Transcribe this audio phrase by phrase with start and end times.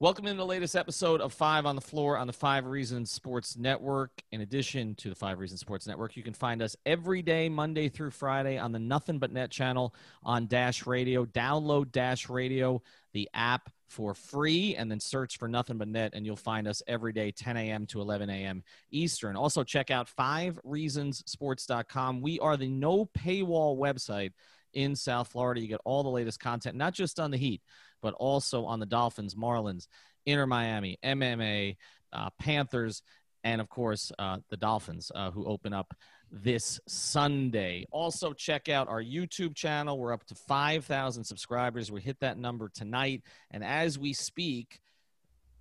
[0.00, 3.56] Welcome to the latest episode of Five on the Floor on the Five Reasons Sports
[3.56, 4.12] Network.
[4.30, 7.88] In addition to the Five Reasons Sports Network, you can find us every day, Monday
[7.88, 11.24] through Friday, on the Nothing But Net channel on Dash Radio.
[11.24, 12.80] Download Dash Radio,
[13.12, 16.80] the app for free, and then search for Nothing But Net, and you'll find us
[16.86, 17.84] every day, 10 a.m.
[17.86, 18.62] to 11 a.m.
[18.92, 19.34] Eastern.
[19.34, 22.20] Also, check out FiveReasonsSports.com.
[22.20, 24.30] We are the no paywall website
[24.74, 25.60] in South Florida.
[25.60, 27.62] You get all the latest content, not just on the Heat
[28.02, 29.86] but also on the Dolphins, Marlins,
[30.26, 31.76] Inter Miami, MMA,
[32.12, 33.02] uh, Panthers,
[33.44, 35.94] and of course uh, the Dolphins, uh, who open up
[36.30, 37.86] this Sunday.
[37.90, 39.98] Also, check out our YouTube channel.
[39.98, 41.90] We're up to 5,000 subscribers.
[41.90, 43.22] We hit that number tonight.
[43.50, 44.80] And as we speak,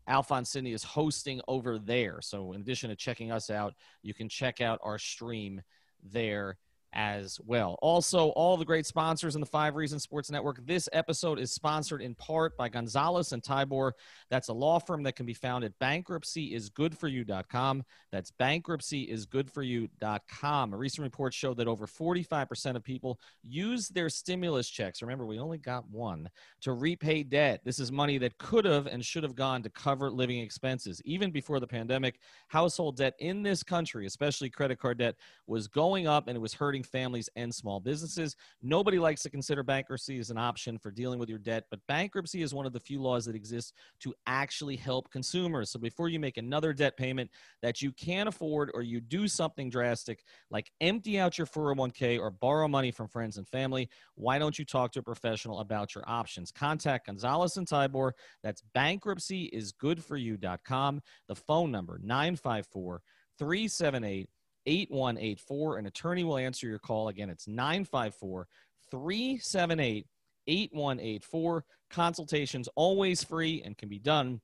[0.07, 2.19] Alphonse Sidney is hosting over there.
[2.21, 5.61] So, in addition to checking us out, you can check out our stream
[6.03, 6.57] there
[6.97, 7.77] as well.
[7.81, 10.65] Also, all the great sponsors in the Five Reasons Sports Network.
[10.65, 13.91] This episode is sponsored in part by Gonzalez and Tybor.
[14.29, 17.83] That's a law firm that can be found at bankruptcyisgoodforyou.com.
[18.11, 20.73] That's bankruptcyisgoodforyou.com.
[20.73, 25.03] A recent report showed that over 45% of people use their stimulus checks.
[25.03, 26.29] Remember, we only got one
[26.61, 27.61] to repay debt.
[27.63, 31.01] This is money that could have and should have gone to cover living expenses.
[31.05, 36.07] Even before the pandemic, household debt in this country, especially credit card debt, was going
[36.07, 38.35] up and it was hurting hurting families and small businesses.
[38.61, 42.41] Nobody likes to consider bankruptcy as an option for dealing with your debt, but bankruptcy
[42.41, 45.71] is one of the few laws that exists to actually help consumers.
[45.71, 47.29] So before you make another debt payment
[47.61, 52.31] that you can't afford or you do something drastic like empty out your 401k or
[52.31, 56.03] borrow money from friends and family, why don't you talk to a professional about your
[56.07, 56.51] options?
[56.51, 58.11] Contact Gonzalez and Tybor.
[58.43, 61.01] That's bankruptcyisgoodforyou.com.
[61.27, 63.01] The phone number 954
[63.37, 64.29] 378
[64.67, 65.77] 8184.
[65.77, 67.07] An attorney will answer your call.
[67.07, 68.47] Again, it's 954
[68.91, 70.05] 378
[70.47, 71.63] 8184.
[71.89, 74.41] Consultations always free and can be done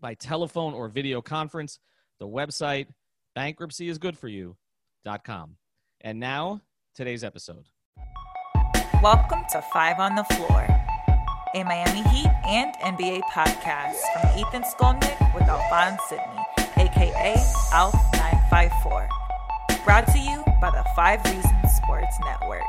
[0.00, 1.80] by telephone or video conference.
[2.18, 2.86] The website,
[3.36, 5.56] bankruptcyisgoodforyou.com.
[6.00, 6.62] And now,
[6.94, 7.64] today's episode.
[9.02, 10.66] Welcome to Five on the Floor,
[11.54, 16.42] a Miami Heat and NBA podcast from Ethan Skolnick with Alphonse Sidney,
[16.76, 17.34] aka
[17.72, 19.17] Alf954.
[19.88, 22.62] Brought to you by the Five Reasons Sports Network.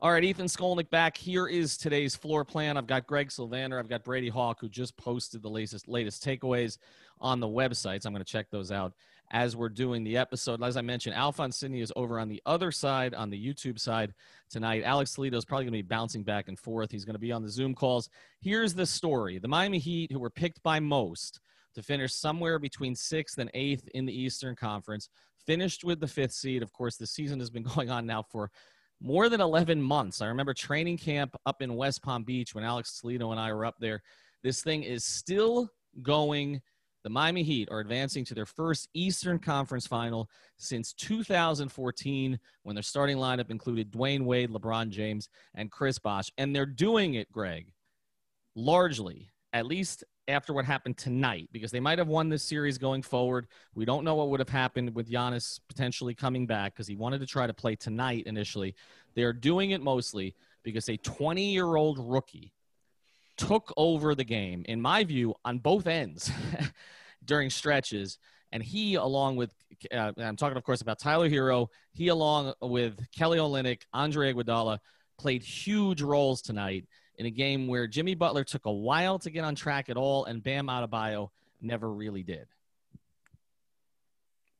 [0.00, 1.16] All right, Ethan Skolnick back.
[1.16, 2.76] Here is today's floor plan.
[2.76, 3.78] I've got Greg Sylvander.
[3.78, 6.76] I've got Brady Hawk, who just posted the latest latest takeaways
[7.22, 8.04] on the websites.
[8.04, 8.92] I'm going to check those out
[9.30, 10.62] as we're doing the episode.
[10.62, 14.12] As I mentioned, Alphonse Sidney is over on the other side, on the YouTube side
[14.50, 14.82] tonight.
[14.84, 16.90] Alex Toledo is probably going to be bouncing back and forth.
[16.90, 18.10] He's going to be on the Zoom calls.
[18.42, 21.40] Here's the story the Miami Heat, who were picked by most
[21.76, 25.08] to finish somewhere between sixth and eighth in the Eastern Conference,
[25.46, 26.62] finished with the fifth seed.
[26.62, 28.50] Of course, the season has been going on now for
[29.00, 30.22] more than 11 months.
[30.22, 33.66] I remember training camp up in West Palm Beach when Alex Toledo and I were
[33.66, 34.02] up there.
[34.42, 35.70] This thing is still
[36.02, 36.62] going
[37.04, 42.82] the Miami Heat are advancing to their first Eastern Conference final since 2014 when their
[42.82, 46.32] starting lineup included Dwyane Wade, LeBron James, and Chris Bosh.
[46.36, 47.70] And they're doing it, Greg,
[48.56, 53.02] largely, at least after what happened tonight, because they might have won this series going
[53.02, 53.46] forward.
[53.74, 57.20] We don't know what would have happened with Giannis potentially coming back because he wanted
[57.20, 58.74] to try to play tonight initially.
[59.14, 62.52] They're doing it mostly because a 20 year old rookie
[63.36, 66.30] took over the game, in my view, on both ends
[67.24, 68.18] during stretches.
[68.52, 69.52] And he, along with,
[69.92, 74.78] uh, I'm talking, of course, about Tyler Herro, he, along with Kelly Olynyk, Andre Iguodala,
[75.18, 76.86] played huge roles tonight
[77.18, 80.24] in a game where Jimmy Butler took a while to get on track at all,
[80.24, 81.30] and Bam Adebayo
[81.60, 82.46] never really did.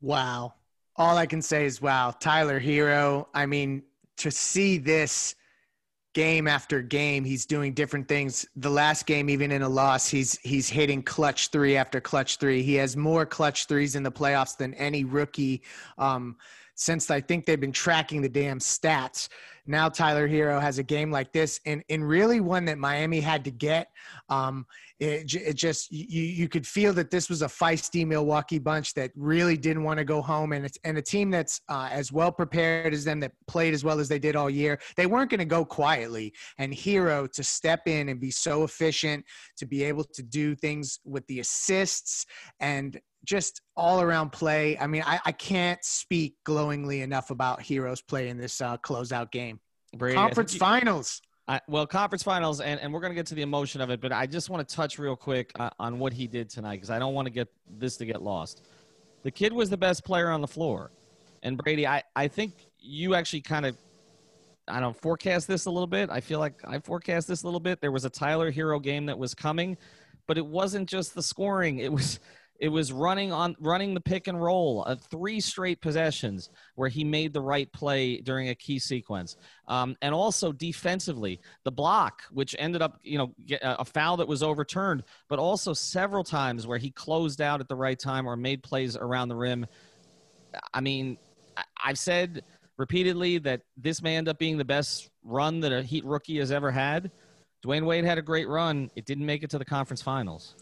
[0.00, 0.55] Wow.
[0.97, 2.14] All I can say is wow.
[2.19, 3.82] Tyler Herro, I mean,
[4.19, 5.35] to see this–
[6.17, 10.38] game after game he's doing different things the last game even in a loss he's
[10.38, 14.56] he's hitting clutch three after clutch three he has more clutch threes in the playoffs
[14.56, 15.61] than any rookie
[15.99, 16.35] um,
[16.75, 19.29] since i think they've been tracking the damn stats
[19.66, 23.44] now Tyler Herro has a game like this, and and really one that Miami had
[23.44, 23.88] to get.
[24.28, 24.66] Um,
[24.98, 29.10] it, it just you you could feel that this was a feisty Milwaukee bunch that
[29.14, 32.32] really didn't want to go home, and it's and a team that's uh, as well
[32.32, 34.81] prepared as them that played as well as they did all year.
[34.96, 39.25] They weren't going to go quietly, and Herro to step in and be so efficient,
[39.58, 42.25] to be able to do things with the assists
[42.60, 44.78] and just all around play.
[44.78, 49.31] I mean, I, I can't speak glowingly enough about Herro's play in this uh, closeout
[49.31, 49.60] game.
[49.94, 51.20] Brady, Conference you, finals.
[51.48, 54.00] I, well, conference finals, and, and we're going to get to the emotion of it,
[54.00, 56.90] but I just want to touch real quick uh, on what he did tonight because
[56.90, 57.48] I don't want to get
[57.78, 58.62] this to get lost.
[59.22, 60.90] The kid was the best player on the floor.
[61.44, 63.76] And Brady, I, I think you actually kind of,
[64.66, 66.10] I don't forecast this a little bit.
[66.10, 67.81] I feel like I forecast this a little bit.
[67.81, 69.76] There was a Tyler Herro game that was coming,
[70.26, 71.78] but it wasn't just the scoring.
[71.78, 72.19] It was
[72.61, 77.05] it was running on running the pick and roll, of three straight possessions where he
[77.05, 79.37] made the right play during a key sequence,
[79.69, 84.29] um, and also defensively, the block which ended up you know uh, a foul that
[84.29, 88.37] was overturned, but also several times where he closed out at the right time or
[88.37, 89.67] made plays around the rim.
[90.73, 91.19] I mean,
[91.82, 92.43] I've said
[92.76, 96.50] repeatedly that this may end up being the best run that a Heat rookie has
[96.50, 97.11] ever had.
[97.64, 98.91] Dwyane Wade had a great run.
[98.94, 100.55] It didn't make it to the conference finals.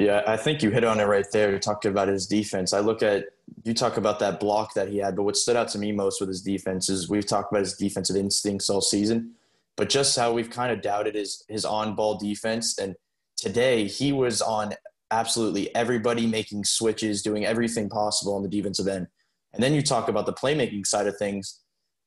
[0.00, 1.58] Yeah, I think you hit on it right there.
[1.58, 3.26] Talking about his defense, I look at
[3.64, 6.20] you talk about that block that he had, but what stood out to me most
[6.20, 9.32] with his defense is we've talked about his defensive instincts all season,
[9.76, 12.78] but just how we've kind of doubted his his on ball defense.
[12.78, 12.96] And
[13.36, 14.72] today he was on
[15.10, 19.06] absolutely everybody making switches, doing everything possible on the defensive end.
[19.52, 21.60] And then you talk about the playmaking side of things.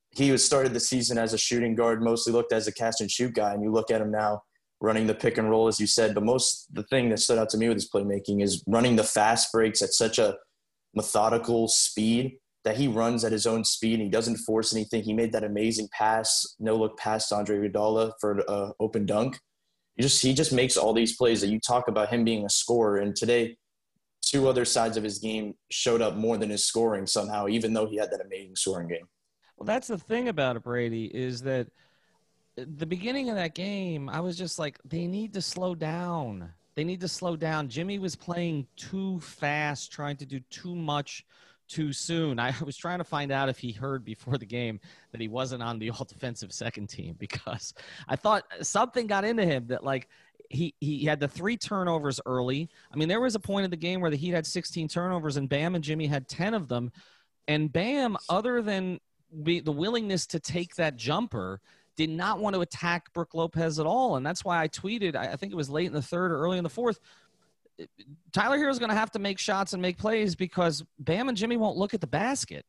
[0.09, 3.11] He was started the season as a shooting guard, mostly looked as a cast and
[3.11, 4.41] shoot guy, and you look at him now
[4.81, 6.13] running the pick and roll, as you said.
[6.13, 9.03] But most the thing that stood out to me with his playmaking is running the
[9.03, 10.35] fast breaks at such a
[10.93, 15.03] methodical speed that he runs at his own speed and he doesn't force anything.
[15.03, 19.05] He made that amazing pass, no look pass to Andre Iguodala for an uh, open
[19.05, 19.37] dunk.
[19.95, 22.49] He just he just makes all these plays that you talk about him being a
[22.49, 22.97] scorer.
[22.97, 23.57] And today,
[24.21, 27.85] two other sides of his game showed up more than his scoring somehow, even though
[27.85, 29.07] he had that amazing scoring game.
[29.57, 31.67] Well, that's the thing about Brady, is that–
[32.55, 36.51] the beginning of that game, I was just like, they need to slow down.
[36.75, 37.69] They need to slow down.
[37.69, 41.25] Jimmy was playing too fast, trying to do too much
[41.67, 42.39] too soon.
[42.39, 44.79] I was trying to find out if he heard before the game
[45.11, 47.73] that he wasn't on the all defensive second team because
[48.07, 50.09] I thought something got into him that like
[50.49, 52.69] he he had the three turnovers early.
[52.91, 55.37] I mean, there was a point in the game where the Heat had 16 turnovers
[55.37, 56.91] and Bam and Jimmy had 10 of them.
[57.47, 58.99] And Bam, other than
[59.31, 61.59] the willingness to take that jumper,
[61.95, 64.15] did not want to attack Brook Lopez at all.
[64.15, 66.57] And that's why I tweeted, I think it was late in the third or early
[66.57, 66.99] in the fourth.
[68.31, 71.37] Tyler Herro is going to have to make shots and make plays because Bam and
[71.37, 72.65] Jimmy won't look at the basket.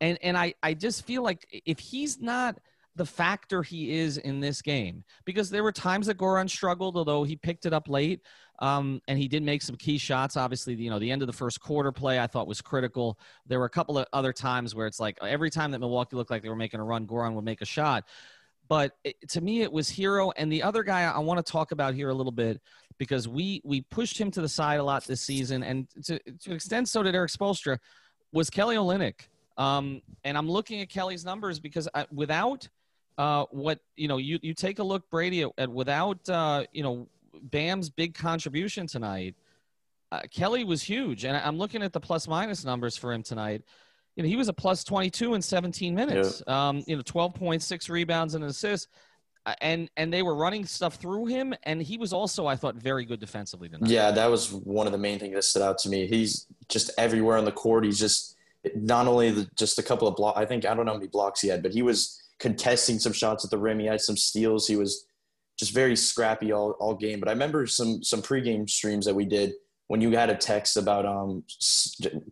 [0.00, 2.58] And, and I, I just feel like if he's not
[2.94, 7.24] the factor he is in this game, because there were times that Goran struggled, although
[7.24, 8.20] he picked it up late.
[8.58, 10.34] Um, and he did make some key shots.
[10.34, 13.18] Obviously, you know, the end of the first quarter play I thought was critical.
[13.46, 16.30] There were a couple of other times where it's like every time that Milwaukee looked
[16.30, 18.04] like they were making a run, Goran would make a shot.
[18.68, 20.32] But it, to me, it was Herro.
[20.36, 22.60] and the other guy I want to talk about here a little bit
[22.98, 26.54] because we we pushed him to the side a lot this season, and to to
[26.54, 27.78] extent, so did Erik Spoelstra,
[28.32, 29.28] Was Kelly Olynyk?
[29.58, 32.68] Um, and I'm looking at Kelly's numbers because I, without
[33.18, 36.82] uh, what you know, you you take a look, Brady, at, at without uh, you
[36.82, 37.08] know
[37.42, 39.34] Bam's big contribution tonight.
[40.12, 43.62] Uh, Kelly was huge, and I'm looking at the plus minus numbers for him tonight
[44.16, 46.42] you know, he was a plus 22 in 17 minutes.
[46.46, 46.68] Yeah.
[46.68, 48.88] Um, you know, 12.6 rebounds and an assist.
[49.44, 52.74] Uh, and and they were running stuff through him, and he was also, I thought,
[52.74, 53.88] very good defensively tonight.
[53.88, 56.08] Yeah, that was one of the main things that stood out to me.
[56.08, 57.84] He's just everywhere on the court.
[57.84, 58.34] He's just
[58.74, 60.36] not only the, just a couple of blocks.
[60.36, 63.12] I think I don't know how many blocks he had, but he was contesting some
[63.12, 63.78] shots at the rim.
[63.78, 64.66] He had some steals.
[64.66, 65.06] He was
[65.56, 67.20] just very scrappy all, all game.
[67.20, 69.52] But I remember some some pregame streams that we did
[69.86, 71.44] when you had a text about um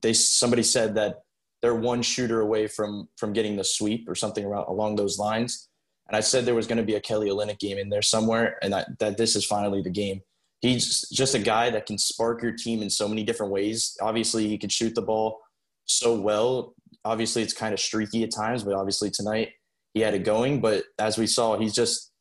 [0.02, 1.23] they somebody said that
[1.64, 5.70] they're one shooter away from from getting the sweep or something around along those lines.
[6.08, 8.58] And I said there was going to be a Kelly Olynyk game in there somewhere,
[8.60, 10.20] and that, that this is finally the game.
[10.60, 13.96] He's just a guy that can spark your team in so many different ways.
[14.02, 15.40] Obviously, he can shoot the ball
[15.86, 16.74] so well.
[17.06, 19.52] Obviously, it's kind of streaky at times, but obviously tonight
[19.94, 20.60] he had it going.
[20.60, 22.12] But as we saw, he's just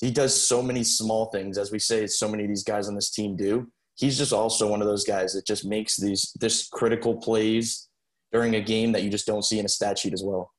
[0.00, 2.94] he does so many small things, as we say, so many of these guys on
[2.94, 3.66] this team do.
[3.96, 7.88] He's just also one of those guys that just makes these this critical plays
[8.32, 10.52] during a game that you just don't see in a stat sheet as well.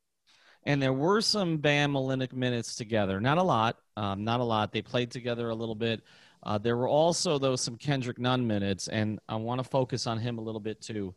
[0.66, 3.20] And there were some Bam Olynyk minutes together.
[3.20, 3.78] Not a lot.
[3.98, 4.72] Um, not a lot.
[4.72, 6.02] They played together a little bit.
[6.44, 10.20] Uh, there were also, though, some Kendrick Nunn minutes, and I want to focus on
[10.20, 11.14] him a little bit too.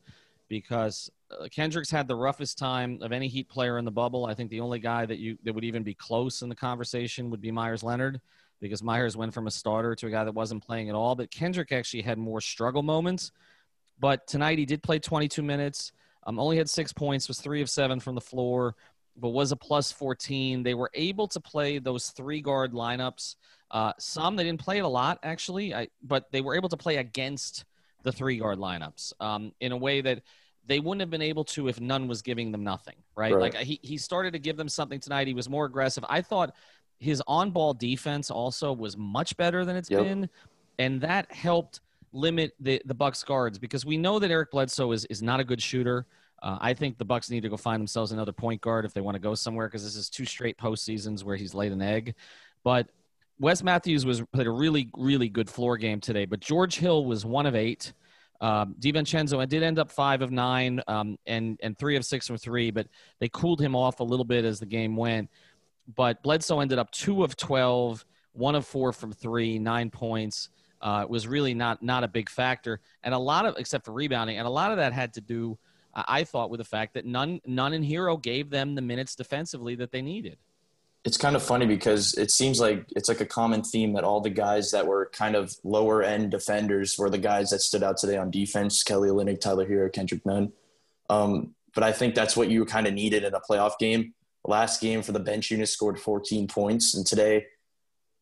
[0.49, 4.27] because uh, Kendrick's had the roughest time of any Heat player in the bubble.
[4.27, 7.31] I think the only guy that you that would even be close in the conversation
[7.31, 8.21] would be Meyers Leonard
[8.61, 11.15] because Meyers went from a starter to a guy that wasn't playing at all.
[11.15, 13.33] But Kendrick actually had more struggle moments.
[13.99, 15.93] But tonight he did play 22 minutes.
[16.27, 18.75] Um, only had six points, was three of seven from the floor,
[19.17, 20.63] but was a plus 14.
[20.63, 23.37] They were able to play those three guard lineups.
[23.71, 26.77] Uh, some they didn't play it a lot actually, I, but they were able to
[26.77, 27.65] play against
[28.03, 30.23] the three guard lineups um, in a way that
[30.67, 33.35] they wouldn't have been able to if Nunn was giving them nothing, right?
[33.35, 33.55] right?
[33.55, 35.27] Like he, he started to give them something tonight.
[35.27, 36.05] He was more aggressive.
[36.09, 36.55] I thought
[36.99, 40.03] his on ball defense also was much better than it's yep.
[40.03, 40.29] been.
[40.79, 41.81] And that helped
[42.13, 45.45] limit the, the Bucks guards because we know that Eric Bledsoe is, is not a
[45.45, 46.07] good shooter.
[46.43, 49.01] Uh, I think the Bucks need to go find themselves another point guard if they
[49.01, 52.15] want to go somewhere because this is two straight postseasons where he's laid an egg.
[52.63, 52.89] But
[53.39, 56.25] Wes Matthews was played a really really good floor game today.
[56.25, 57.93] But George Hill was one of eight.
[58.41, 62.37] Um, DiVincenzo did end up five of nine um, and and three of six from
[62.37, 62.87] three, but
[63.19, 65.31] they cooled him off a little bit as the game went.
[65.95, 70.51] But Bledsoe ended up two of 12, one of four from three, nine points.
[70.87, 74.39] Uh, was really not not a big factor, and a lot of except for rebounding,
[74.39, 75.59] and a lot of that had to do,
[75.93, 79.75] I thought, with the fact that Nunn Nunn in Herro gave them the minutes defensively
[79.75, 80.39] that they needed
[81.07, 84.21] it's kind of funny because it seems like it's like a common theme that all
[84.21, 87.97] the guys that were kind of lower end defenders were the guys that stood out
[87.97, 90.53] today on defense Kelly Olynyk, Tyler Herro, Kendrick Nunn.
[91.09, 94.15] Um, but I think that's what you kind of needed in a playoff game.
[94.45, 97.47] Last game for the bench unit scored 14 points, and today,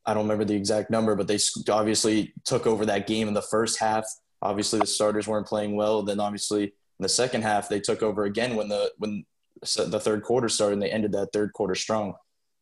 [0.07, 1.39] I don't remember the exact number, but they
[1.71, 4.05] obviously took over that game in the first half.
[4.43, 6.03] Obviously, the starters weren't playing well.
[6.03, 9.25] Then, obviously, in the second half, they took over again when the when
[9.61, 12.15] the third quarter started, and they ended that third quarter strong.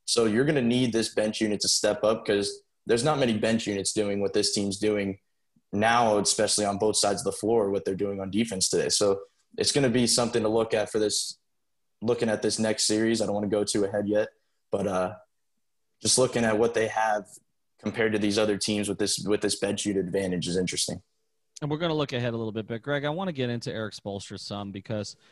[0.05, 3.37] So you're going to need this bench unit to step up because there's not many
[3.37, 5.19] bench units doing what this team's doing
[5.73, 8.89] now, especially on both sides of the floor, what they're doing on defense today.
[8.89, 9.21] So
[9.57, 11.39] it's going to be something to look at for this,
[12.03, 13.21] looking at this next series.
[13.21, 14.29] I don't want to go too ahead yet,
[14.71, 15.15] but uh,
[16.03, 17.27] just looking at what they have
[17.81, 21.01] compared to these other teams with this with this bench unit advantage is interesting.
[21.61, 23.49] And we're going to look ahead a little bit, but Greg, I want to get
[23.49, 25.17] into Erik Spoelstra some because–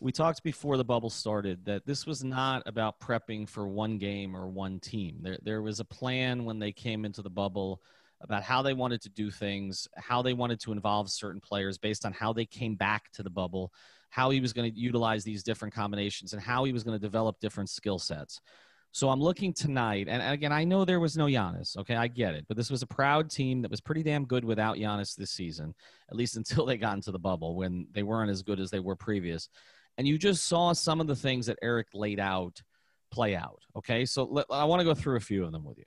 [0.00, 4.36] we talked before the bubble started that this was not about prepping for one game
[4.36, 5.18] or one team.
[5.22, 7.82] There, there was a plan when they came into the bubble
[8.20, 12.04] about how they wanted to do things, how they wanted to involve certain players based
[12.04, 13.72] on how they came back to the bubble,
[14.10, 17.04] how he was going to utilize these different combinations, and how he was going to
[17.04, 18.40] develop different skill sets.
[18.92, 21.76] So I'm looking tonight, and again, I know there was no Giannis.
[21.76, 24.44] Okay, I get it, but this was a proud team that was pretty damn good
[24.44, 25.74] without Giannis this season,
[26.10, 28.80] at least until they got into the bubble when they weren't as good as they
[28.80, 29.48] were previous
[29.98, 32.62] and you just saw some of the things that Eric laid out
[33.10, 33.60] play out.
[33.76, 35.84] Okay, so let, I want to go through a few of them with you.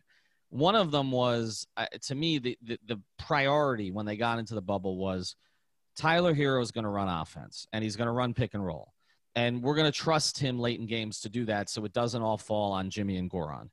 [0.49, 4.53] One of them was, uh, to me, the, the, the priority when they got into
[4.53, 5.35] the bubble was
[5.95, 8.91] Tyler Herro is going to run offense and he's going to run pick and roll,
[9.35, 12.21] and we're going to trust him late in games to do that, so it doesn't
[12.21, 13.69] all fall on Jimmy and Goran.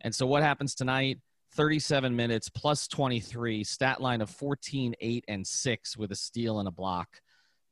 [0.00, 1.20] And so what happens tonight?
[1.54, 6.68] 37 minutes plus 23, stat line of 14, 8, and 6 with a steal and
[6.68, 7.08] a block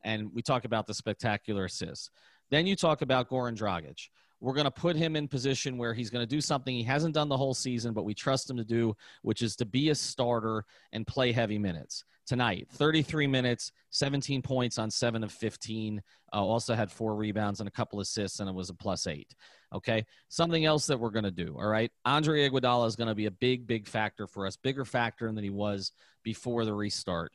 [0.05, 2.11] and we talk about the spectacular assists.
[2.51, 4.09] Then you talk about Goran Dragic.
[4.41, 7.15] We're going to put him in position where he's going to do something he hasn't
[7.15, 9.95] done the whole season, but we trust him to do, which is to be a
[9.95, 12.05] starter and play heavy minutes.
[12.27, 16.03] Tonight, 33 minutes, 17 points on 7 of 15.
[16.33, 19.35] Uh, also had four rebounds and a couple assists, and it was a plus eight.
[19.75, 20.05] Okay.
[20.29, 21.57] Something else that we're going to do.
[21.59, 21.91] All right.
[22.05, 25.45] Andre Iguodala is going to be a big, big factor for us, bigger factor than
[25.45, 27.33] he was before the restart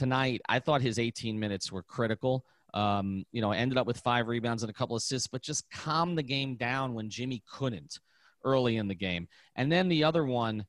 [0.00, 2.46] tonight, I thought his 18 minutes were critical.
[2.74, 6.16] Um, you know, ended up with five rebounds and a couple assists, but just calmed
[6.16, 7.98] the game down when Jimmy couldn't
[8.44, 9.28] early in the game.
[9.56, 10.64] And then the other one,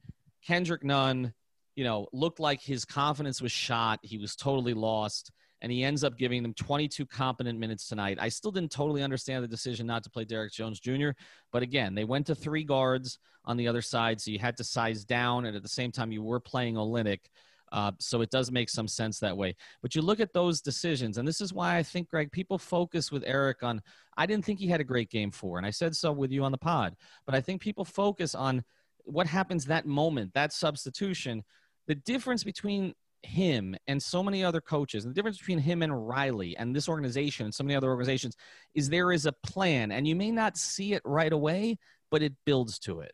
[0.46, 1.34] Kendrick Nunn,
[1.76, 4.00] you know, looked like his confidence was shot.
[4.02, 5.32] He was totally lost,
[5.62, 8.18] and he ends up giving them 22 competent minutes tonight.
[8.20, 11.12] I still didn't totally understand the decision not to play Derrick Jones Jr.,
[11.52, 14.64] but again, they went to three guards on the other side, so you had to
[14.64, 17.22] size down, and at the same time, you were playing Olynyk.
[17.72, 19.56] Uh, so it does make some sense that way.
[19.82, 23.12] But you look at those decisions, and this is why I think, Greg, people focus
[23.12, 23.82] with Eric on,
[24.18, 26.44] I didn't think he had a great game four, and I said so with you
[26.44, 28.64] on the pod, but I think people focus on
[29.06, 31.44] what happens that moment, that substitution.
[31.88, 36.58] The difference between him and so many other coaches, the difference between him and Riley
[36.58, 38.36] and this organization and so many other organizations
[38.74, 41.78] is there is a plan, and you may not see it right away,
[42.10, 43.14] but it builds to it.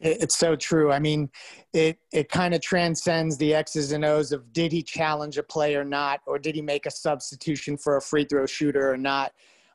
[0.00, 0.90] It's so true.
[0.90, 1.30] I mean,
[1.72, 5.76] it it kind of transcends the X's and O's of did he challenge a play
[5.76, 9.32] or not, or did he make a substitution for a free throw shooter or not.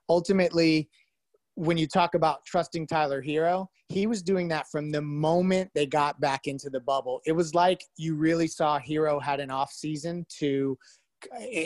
[0.09, 0.89] Ultimately,
[1.55, 5.85] when you talk about trusting Tyler Herro, he was doing that from the moment they
[5.85, 7.21] got back into the bubble.
[7.25, 10.77] It was like you really saw Herro had an off season to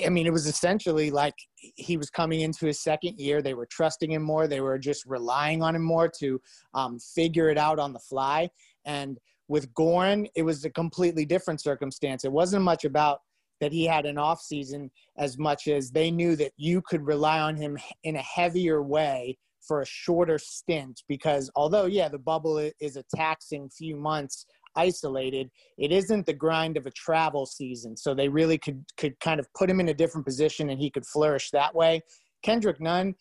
[0.06, 3.42] I mean, it was essentially like he was coming into his second year.
[3.42, 4.48] They were trusting him more.
[4.48, 6.40] They were just relying on him more to
[6.74, 8.50] um, figure it out on the fly.
[8.86, 9.18] And
[9.48, 12.24] with Goran, it was a completely different circumstance.
[12.24, 13.20] It wasn't much about
[13.60, 17.40] that he had an off season as much as they knew that you could rely
[17.40, 22.58] on him in a heavier way for a shorter stint because although yeah the bubble
[22.80, 25.50] is a taxing few months isolated.
[25.78, 27.98] It isn't the grind of a travel season.
[27.98, 30.90] So they really could could kind of put him in a different position and he
[30.90, 32.02] could flourish that way.
[32.44, 33.16] Kendrick Nunn,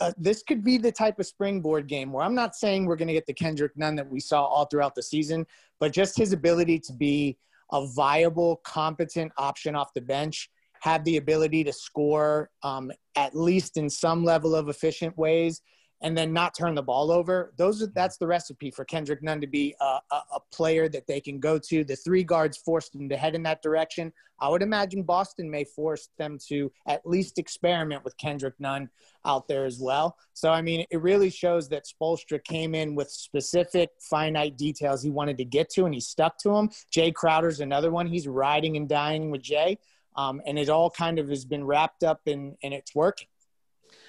[0.00, 3.08] uh, this could be the type of springboard game where I'm not saying we're going
[3.08, 5.46] to get the Kendrick Nunn that we saw all throughout the season,
[5.80, 7.38] but just his ability to be
[7.72, 10.50] a viable, competent option off the bench,
[10.80, 15.62] have the ability to score um, at least in some level of efficient ways
[16.00, 17.52] and then not turn the ball over.
[17.56, 21.06] Those are, that's the recipe for Kendrick Nunn to be a, a, a, player that
[21.06, 21.84] they can go to.
[21.84, 24.12] The three guards forced him to head in that direction.
[24.40, 28.88] I would imagine Boston may force them to at least experiment with Kendrick Nunn
[29.24, 30.16] out there as well.
[30.34, 35.10] So I mean, it really shows that Spoelstra came in with specific finite details he
[35.10, 36.70] wanted to get to, and he stuck to them.
[36.94, 38.06] Jae Crowder's another one.
[38.06, 39.78] He's riding and dying with Jae,
[40.16, 43.28] Um, and it all kind of has been wrapped up in, and it's working.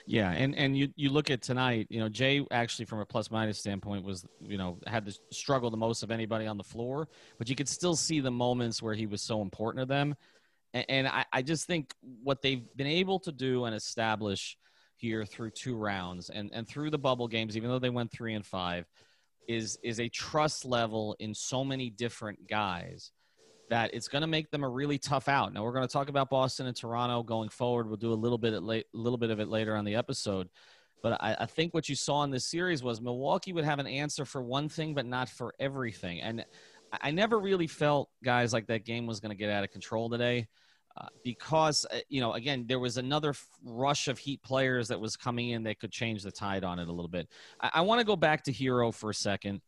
[0.10, 3.30] Yeah, and and you you look at tonight, you know, Jae actually from a plus
[3.30, 7.08] minus standpoint was, you know, had to struggle the most of anybody on the floor,
[7.38, 10.16] but you could still see the moments where he was so important to them.
[10.74, 14.58] And, and I, I just think what they've been able to do and establish
[14.96, 18.34] here through two rounds and, and through the bubble games, even though they went three
[18.34, 18.88] and five,
[19.48, 23.12] is is a trust level in so many different guys
[23.70, 25.54] that it's going to make them a really tough out.
[25.54, 27.88] Now we're going to talk about Boston and Toronto going forward.
[27.88, 29.96] We'll do a little bit of late, a little bit of it later on the
[29.96, 30.50] episode.
[31.02, 33.88] But I, I, think what you saw in this series was Milwaukee would have an
[33.88, 36.20] answer for one thing, but not for everything.
[36.20, 36.44] And
[37.02, 40.10] I never really felt guys like that game was going to get out of control
[40.10, 40.48] today.
[40.98, 43.34] Uh, because uh, you know again there was another
[43.64, 46.90] rush of heat players that was coming in that could change the tide on it
[46.90, 47.30] a little bit
[47.62, 49.62] i, I want to go back to Herro for a second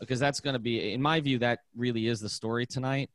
[0.00, 3.10] because that's going to be in my view that really is the story tonight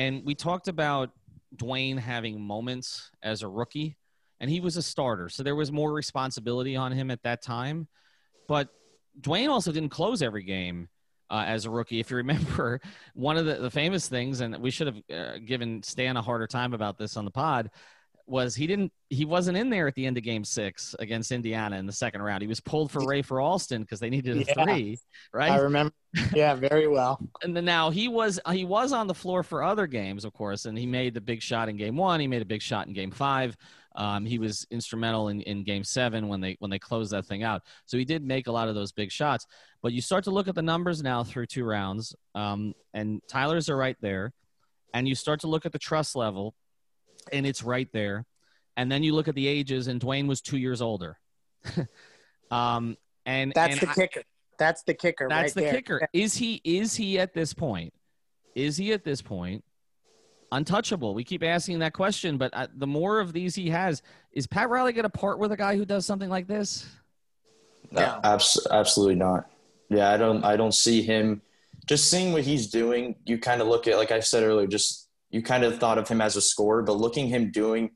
[0.00, 1.10] and we talked about
[1.54, 3.98] Dwyane having moments as a rookie,
[4.40, 5.28] and he was a starter.
[5.28, 7.86] So there was more responsibility on him at that time.
[8.48, 8.70] But
[9.20, 10.88] Dwyane also didn't close every game
[11.28, 12.00] uh, as a rookie.
[12.00, 12.80] If you remember,
[13.14, 16.46] one of the, the famous things, and we should have uh, given Stan a harder
[16.46, 17.70] time about this on the pod,
[18.30, 21.76] was he didn't he wasn't in there at the end of game six against Indiana
[21.76, 22.42] in the second round.
[22.42, 24.98] He was pulled for Rafer Alston because they needed a yeah, three,
[25.34, 25.50] right?
[25.50, 25.92] I remember.
[26.34, 27.18] Yeah, very well.
[27.42, 30.64] and then now he was he was on the floor for other games, of course,
[30.64, 32.20] and he made the big shot in game one.
[32.20, 33.56] He made a big shot in game five.
[33.96, 37.42] Um, he was instrumental in, in game seven when they when they closed that thing
[37.42, 37.62] out.
[37.86, 39.46] So he did make a lot of those big shots.
[39.82, 43.68] But you start to look at the numbers now through two rounds, um, and Tyler's
[43.68, 44.32] are right there.
[44.92, 46.54] And you start to look at the trust level
[47.32, 48.26] and it's right there.
[48.76, 51.18] And then you look at the ages, and Dwyane was two years older.
[52.50, 54.22] um, and that's and the I, kicker.
[54.58, 55.26] That's the kicker.
[55.28, 55.74] That's right the there.
[55.74, 56.08] kicker.
[56.12, 56.60] Is he?
[56.64, 57.92] Is he at this point?
[58.54, 59.64] Is he at this point
[60.52, 61.14] untouchable?
[61.14, 64.02] We keep asking that question, but uh, the more of these he has,
[64.32, 66.86] is Pat Riley going to part with a guy who does something like this?
[67.90, 69.50] No, abs- absolutely not.
[69.88, 70.44] Yeah, I don't.
[70.44, 71.42] I don't see him.
[71.86, 75.08] Just seeing what he's doing, you kind of look at, like I said earlier, just
[75.30, 77.90] you kind of thought of him as a scorer, but looking him doing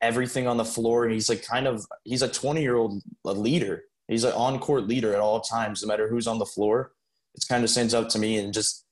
[0.00, 3.84] everything on the floor, he's like kind of he's a 20 year old leader.
[4.08, 6.92] He's an on court leader at all times, no matter who's on the floor.
[7.34, 8.84] It kind of stands out to me, and just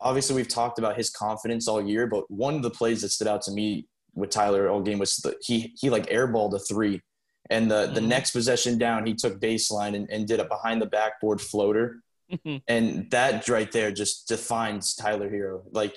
[0.00, 3.28] obviously we've talked about his confidence all year, but one of the plays that stood
[3.28, 7.00] out to me with Tyler all game was the, he he like airballed a three,
[7.50, 8.08] and the the mm-hmm.
[8.08, 12.56] next possession down he took baseline and, and did a behind the backboard floater, mm-hmm.
[12.68, 15.62] and that right there just defines Tyler Herro.
[15.70, 15.96] Like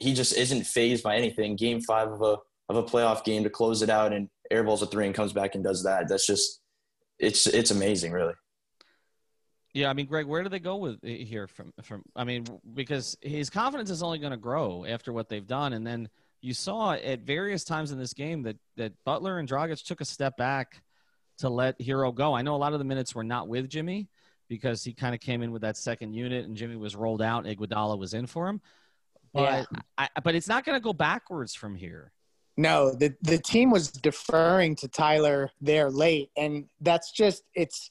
[0.00, 1.56] he just isn't phased by anything.
[1.56, 2.36] Game five of a
[2.68, 5.54] of a playoff game to close it out and airballs a three and comes back
[5.54, 6.08] and does that.
[6.08, 6.60] That's just
[7.18, 8.34] it's it's amazing, really.
[9.72, 12.02] Yeah, I mean, Greg, where do they go with eh, here from from?
[12.14, 15.86] I mean, because his confidence is only going to grow after what they've done, and
[15.86, 16.08] then
[16.40, 20.04] you saw at various times in this game that that Butler and Dragic took a
[20.04, 20.82] step back
[21.38, 22.34] to let Herro go.
[22.34, 24.08] I know a lot of the minutes were not with Jimmy
[24.48, 27.44] because he kind of came in with that second unit, and Jimmy was rolled out.
[27.44, 28.60] Iguodala was in for him.
[29.34, 29.80] But yeah.
[29.98, 32.12] I, but it's not going to go backwards from here.
[32.56, 37.90] No, the the team was deferring to Tyler there late, and that's just it's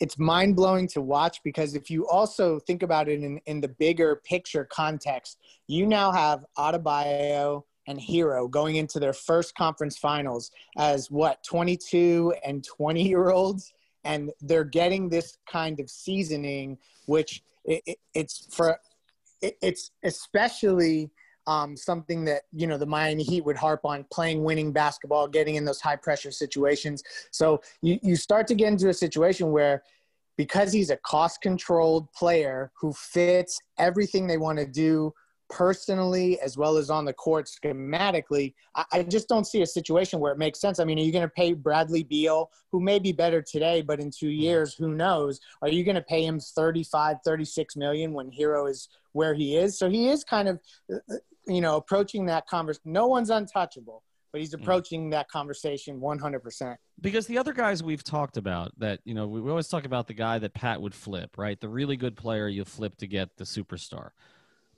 [0.00, 3.68] it's mind blowing to watch because if you also think about it in in the
[3.68, 10.50] bigger picture context, you now have Adebayo and Herro going into their first conference finals
[10.76, 13.72] as what 22 and 20 year olds,
[14.04, 18.78] and they're getting this kind of seasoning, which it, it, it's for
[19.42, 21.10] it's especially
[21.46, 25.56] um, something that you know the Miami Heat would harp on: playing winning basketball, getting
[25.56, 27.02] in those high pressure situations.
[27.30, 29.82] So you you start to get into a situation where
[30.36, 35.12] because he's a cost controlled player who fits everything they want to do
[35.50, 40.20] personally as well as on the court schematically, I, I, just don't see a situation
[40.20, 40.78] where it makes sense.
[40.78, 44.00] I mean, are you going to pay Bradley Beal, who may be better today, but
[44.00, 45.40] in two years, who knows?
[45.60, 49.76] Are you going to pay him 35, 36 million when Herro is where he is?
[49.76, 50.60] So he is kind of,
[50.90, 52.92] uh, uh, you know, approaching that conversation.
[52.92, 54.60] No one's untouchable but he's mm.
[54.60, 56.76] approaching that conversation 100%.
[57.00, 60.06] Because the other guys we've talked about that, you know, we, we always talk about
[60.06, 61.60] the guy that Pat would flip, right?
[61.60, 64.10] The really good player you flip to get the superstar.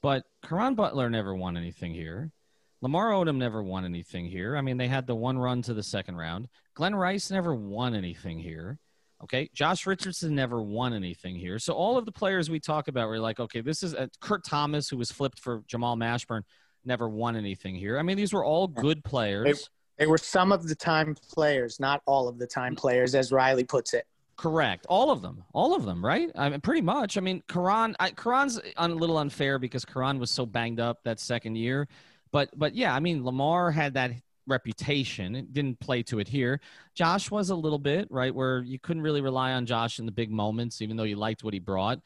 [0.02, 2.32] But Caron Butler never won anything here.
[2.80, 4.56] Lamar Odom never won anything here.
[4.56, 6.48] I mean, they had the one run to the second round.
[6.74, 8.78] Glen Rice never won anything here.
[9.22, 9.48] Okay.
[9.54, 11.60] Josh Richardson never won anything here.
[11.60, 14.44] So all of the players we talk about were like, okay, this is a, Kurt
[14.44, 16.42] Thomas, who was flipped for Jamal Mashburn
[16.84, 17.98] never won anything here.
[17.98, 19.68] I mean, these were all good players.
[19.98, 23.30] They, they were some of the time players, not all of the time players, as
[23.30, 24.06] Riley puts it.
[24.42, 24.86] Correct.
[24.88, 25.44] All of them.
[25.52, 26.30] All of them, right?
[26.34, 27.16] I mean, pretty much.
[27.16, 31.20] I mean, Caron, I, Caron's a little unfair because Caron was so banged up that
[31.20, 31.86] second year.
[32.32, 34.10] But, but yeah, I mean, Lamar had that
[34.48, 35.36] reputation.
[35.36, 36.60] It didn't play to it here.
[36.94, 40.12] Josh was a little bit, right, where you couldn't really rely on Josh in the
[40.12, 42.00] big moments, even though you liked what he brought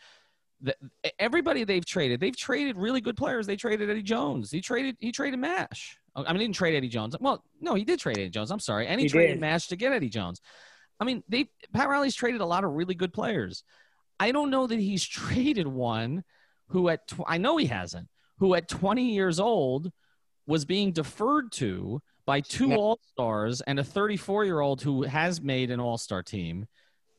[0.60, 0.74] the,
[1.18, 3.46] everybody they've traded, they've traded really good players.
[3.46, 4.50] They traded Eddie Jones.
[4.50, 5.98] He traded he traded Mash.
[6.14, 7.14] Oh, I mean, he didn't trade Eddie Jones.
[7.20, 8.50] Well, no, he did trade Eddie Jones.
[8.50, 9.40] I'm sorry, and he, he traded did.
[9.40, 10.40] Mash to get Eddie Jones.
[10.98, 13.64] I mean, they Pat Riley's traded a lot of really good players.
[14.18, 16.24] I don't know that he's traded one
[16.68, 19.90] who at tw- I know he hasn't who at 20 years old
[20.46, 25.40] was being deferred to by two All Stars and a 34 year old who has
[25.40, 26.66] made an All Star team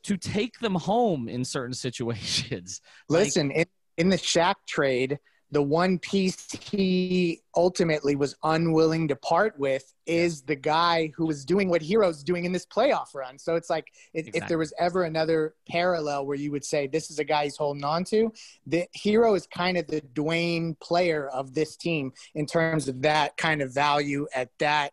[0.04, 2.82] to take them home in certain situations.
[3.10, 3.66] Listen, like, in,
[3.98, 5.18] in the Shaq trade,
[5.52, 11.46] the one piece he ultimately was unwilling to part with is the guy who was
[11.46, 13.40] doing what Herro's doing in this playoff run.
[13.40, 14.42] So it's like if, exactly.
[14.42, 17.56] if, there was ever another parallel where you would say this is a guy he's
[17.56, 18.32] holding on to,
[18.66, 23.38] the Herro is kind of the Dwyane player of this team in terms of that
[23.38, 24.92] kind of value at that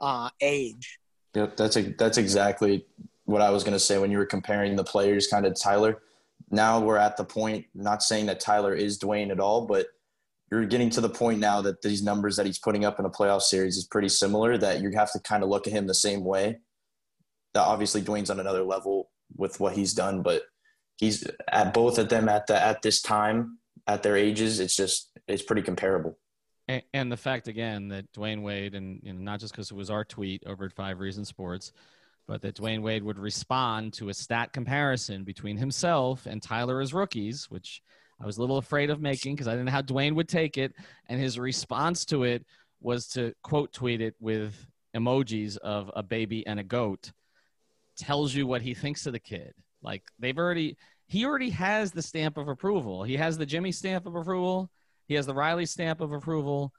[0.00, 0.98] uh, age.
[1.34, 2.86] Yep, that's a, that's exactly
[3.24, 6.02] what I was going to say when you were comparing the players kind of Tyler.
[6.50, 9.88] Now we're at the point, not saying that Tyler is Dwyane at all, but
[10.50, 13.10] you're getting to the point now that these numbers that he's putting up in a
[13.10, 15.94] playoff series is pretty similar that you have to kind of look at him the
[15.94, 16.58] same way.
[17.54, 20.42] That obviously Dwyane's on another level with what he's done, but
[20.98, 24.60] he's at both of them at the at this time at their ages.
[24.60, 26.18] It's just it's pretty comparable.
[26.68, 30.04] And, and the fact again that Dwyane Wade and not just because it was our
[30.04, 31.72] tweet over at Five Reasons Sports,
[32.28, 36.94] but that Dwyane Wade would respond to a stat comparison between himself and Tyler as
[36.94, 37.82] rookies, which
[38.20, 40.56] I was a little afraid of making because I didn't know how Dwyane would take
[40.56, 40.72] it.
[41.08, 42.44] And his response to it
[42.80, 44.54] was to quote tweet it with
[44.94, 47.12] emojis of a baby and a goat.
[47.98, 49.52] Tells you what he thinks of the kid.
[49.82, 50.76] Like they've already,
[51.06, 53.02] he already has the stamp of approval.
[53.02, 54.70] He has the Jimmy stamp of approval.
[55.06, 56.72] He has the Riley stamp of approval.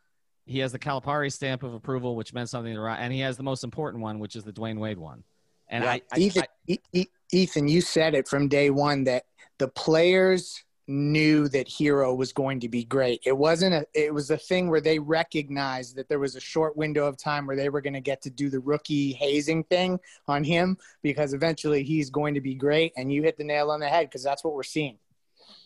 [0.45, 2.99] He has the Calipari stamp of approval, which meant something to Riley.
[3.01, 5.23] And he has the most important one, which is the Dwyane Wade one.
[5.69, 5.83] And.
[5.83, 9.23] I, I, Ethan, I, Ethan, you said it from day one that
[9.57, 13.21] the players knew that Herro was going to be great.
[13.25, 16.77] It wasn't a it was a thing where they recognized that there was a short
[16.77, 19.99] window of time where they were going to get to do the rookie hazing thing
[20.27, 23.79] on him because eventually he's going to be great and you hit the nail on
[23.79, 24.97] the head because that's what we're seeing.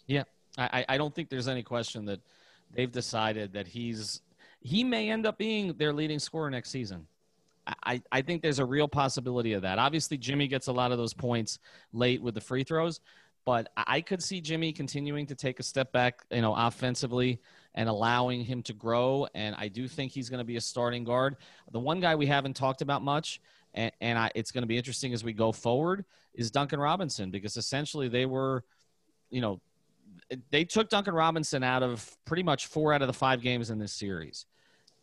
[0.07, 0.23] Yeah.
[0.57, 2.19] I, I don't think there's any question that
[2.73, 4.21] they've decided that he's
[4.61, 7.07] he may end up being their leading scorer next season.
[7.83, 9.77] I, I think there's a real possibility of that.
[9.79, 11.59] Obviously, Jimmy gets a lot of those points
[11.93, 12.99] late with the free throws,
[13.45, 17.39] but I could see Jimmy continuing to take a step back, you know, offensively
[17.73, 19.27] and allowing him to grow.
[19.33, 21.37] And I do think he's going to be a starting guard.
[21.71, 23.41] The one guy we haven't talked about much,
[23.73, 27.31] and, and I, it's going to be interesting as we go forward, is Duncan Robinson
[27.31, 28.63] because essentially they were,
[29.29, 29.61] you know,
[30.49, 33.79] they took Duncan Robinson out of pretty much four out of the five games in
[33.79, 34.45] this series,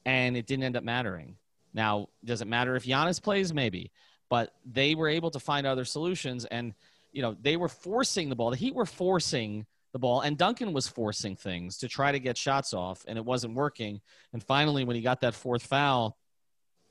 [0.05, 1.37] and it didn't end up mattering.
[1.75, 3.53] Now, does it matter if Giannis plays?
[3.53, 3.91] Maybe,
[4.29, 6.75] but they were able to find other solutions, and
[7.13, 8.51] you know they were forcing the ball.
[8.51, 12.37] The Heat were forcing the ball, and Duncan was forcing things to try to get
[12.37, 14.01] shots off, and it wasn't working.
[14.33, 16.17] And finally, when he got that fourth foul,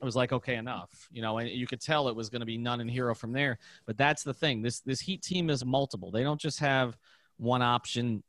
[0.02, 2.46] it was like okay enough you know and you could tell it was going to
[2.46, 5.66] be Nunn and Herro from there but that's the thing this this heat team is
[5.66, 6.96] multiple they don't just have
[7.38, 8.22] one option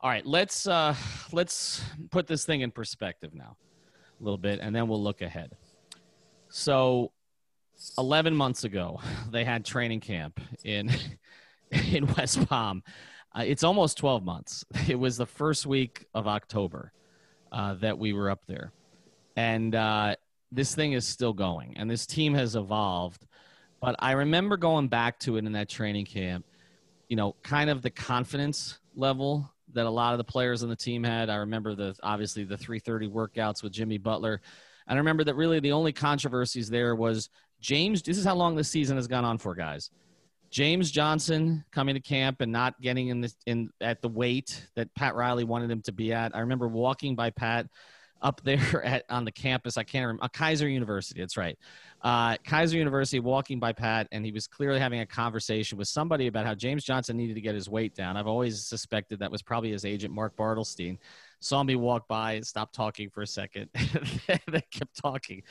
[0.01, 0.95] All right, let's uh,
[1.31, 3.57] let's put this thing in perspective now,
[4.19, 5.57] a little bit, and then we'll look ahead.
[6.49, 7.11] So,
[7.97, 8.99] eleven months ago,
[9.31, 10.91] they had training camp in
[11.71, 12.83] in West Palm.
[13.35, 14.63] Uh, it's almost twelve months.
[14.89, 16.93] It was the first week of October
[17.51, 18.71] uh, that we were up there,
[19.35, 20.15] and uh,
[20.51, 23.25] this thing is still going, and this team has evolved
[23.81, 26.45] but I remember going back to it in that training camp,
[27.07, 30.75] you know, kind of the confidence level that a lot of the players on the
[30.75, 31.29] team had.
[31.29, 34.41] I remember the obviously the 330 workouts with Jimmy Butler.
[34.87, 37.29] And I remember that really the only controversies there was
[37.61, 38.01] James.
[38.01, 39.91] This is how long this season has gone on for, guys.
[40.49, 44.93] James Johnson coming to camp and not getting in the in at the weight that
[44.95, 46.35] Pat Riley wanted him to be at.
[46.35, 47.67] I remember walking by Pat
[48.21, 49.77] up there at on the campus.
[49.77, 51.19] I can't remember uh, Keiser University.
[51.19, 51.57] That's right.
[52.01, 56.27] Uh, Keiser University, walking by Pat, and he was clearly having a conversation with somebody
[56.27, 58.15] about how James Johnson needed to get his weight down.
[58.15, 60.97] I've always suspected that was probably his agent, Mark Bartelstein.
[61.41, 63.69] Saw me walk by and stopped talking for a second.
[64.27, 65.43] they kept talking,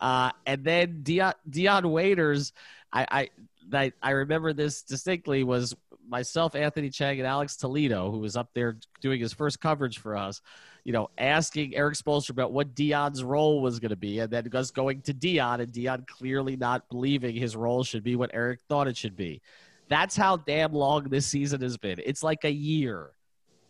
[0.00, 2.52] uh, and then Dion, Dion Waiters.
[2.92, 3.30] I, I
[3.72, 5.74] I, I remember this distinctly was
[6.06, 10.16] myself, Anthony Chiang, and Alex Toledo, who was up there doing his first coverage for
[10.16, 10.40] us
[10.84, 14.48] you know, asking Erik Spoelstra about what Dion's role was going to be, and then
[14.54, 18.60] us going to Dion, and Dion clearly not believing his role should be what Eric
[18.68, 19.40] thought it should be.
[19.88, 22.00] That's how damn long this season has been.
[22.04, 23.12] It's like a year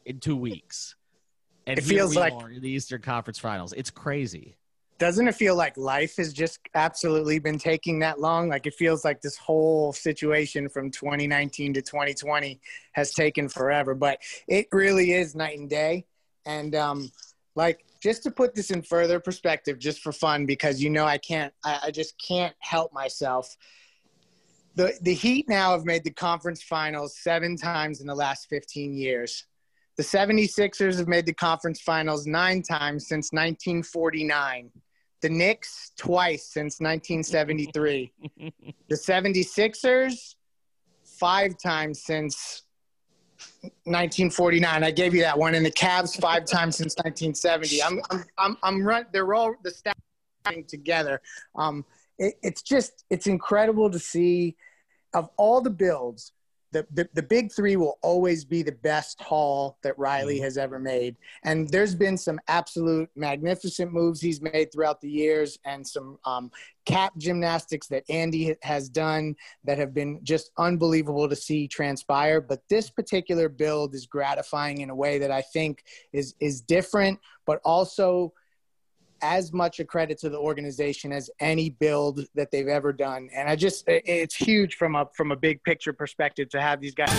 [0.05, 0.96] in two weeks.
[1.66, 3.72] And it feels like in the Eastern Conference Finals.
[3.72, 4.57] It's crazy.
[4.98, 8.48] Doesn't it feel like life has just absolutely been taking that long?
[8.48, 12.61] Like it feels like this whole situation from 2019 to 2020
[12.92, 16.07] has taken forever, but it really is night and day.
[16.46, 17.11] And um,
[17.54, 21.18] like just to put this in further perspective, just for fun, because you know I
[21.18, 23.57] can't, I, I just can't help myself.
[24.74, 28.94] The the Heat now have made the conference finals seven times in the last 15
[28.94, 29.46] years.
[29.96, 34.70] The 76ers have made the conference finals nine times since 1949.
[35.22, 38.12] The Knicks twice since 1973.
[38.88, 40.35] the 76ers
[41.04, 42.63] five times since
[43.85, 44.85] 1949.
[44.85, 45.54] I gave you that one.
[45.54, 47.83] And the Cavs five times since 1970.
[47.83, 49.07] I'm, I'm, I'm, I'm run.
[49.12, 51.20] They're all the stats together.
[51.54, 51.85] Um,
[52.18, 54.57] it, it's just, it's incredible to see.
[55.12, 56.33] Of all the builds,
[56.74, 60.44] the, the, the big three will always be the best haul that Riley mm-hmm.
[60.44, 61.16] has ever made.
[61.44, 66.50] And there's been some absolute magnificent moves he's made throughout the years and some um,
[66.84, 72.40] cap gymnastics that Andy has done that have been just unbelievable to see transpire.
[72.40, 77.20] But this particular build is gratifying in a way that I think is, is different,
[77.46, 78.32] but also–
[79.24, 83.30] as much a credit to the organization as any build that they've ever done.
[83.34, 86.94] And I just, it's huge from a, from a big picture perspective to have these
[86.94, 87.10] guys.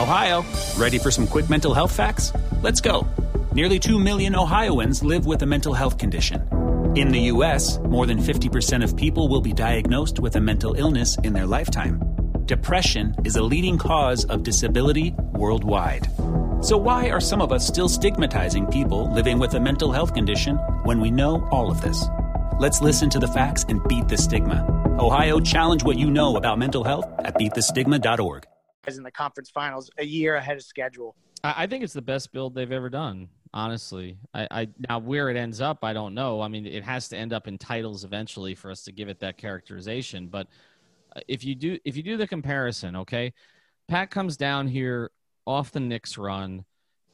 [0.00, 0.44] Ohio,
[0.76, 2.32] ready for some quick mental health facts?
[2.60, 3.06] Let's go.
[3.52, 6.48] Nearly 2 million Ohioans live with a mental health condition.
[6.96, 11.16] In the U.S., more than 50% of people will be diagnosed with a mental illness
[11.22, 12.00] in their lifetime.
[12.46, 16.08] Depression is a leading cause of disability worldwide.
[16.62, 20.56] So, why are some of us still stigmatizing people living with a mental health condition
[20.84, 22.04] when we know all of this?
[22.58, 24.66] Let's listen to the facts and beat the stigma.
[24.98, 28.46] Ohio, challenge what you know about mental health at beatthestigma.org.
[28.86, 31.16] In the conference finals, a year ahead of schedule.
[31.42, 33.30] I think it's the best build they've ever done.
[33.54, 36.42] Honestly, I, I now where it ends up, I don't know.
[36.42, 39.20] I mean, it has to end up in titles eventually for us to give it
[39.20, 40.26] that characterization.
[40.26, 40.48] But
[41.16, 43.32] uh, if you do, if you do the comparison, okay,
[43.88, 45.10] Pat comes down here
[45.50, 46.64] off the Knicks run,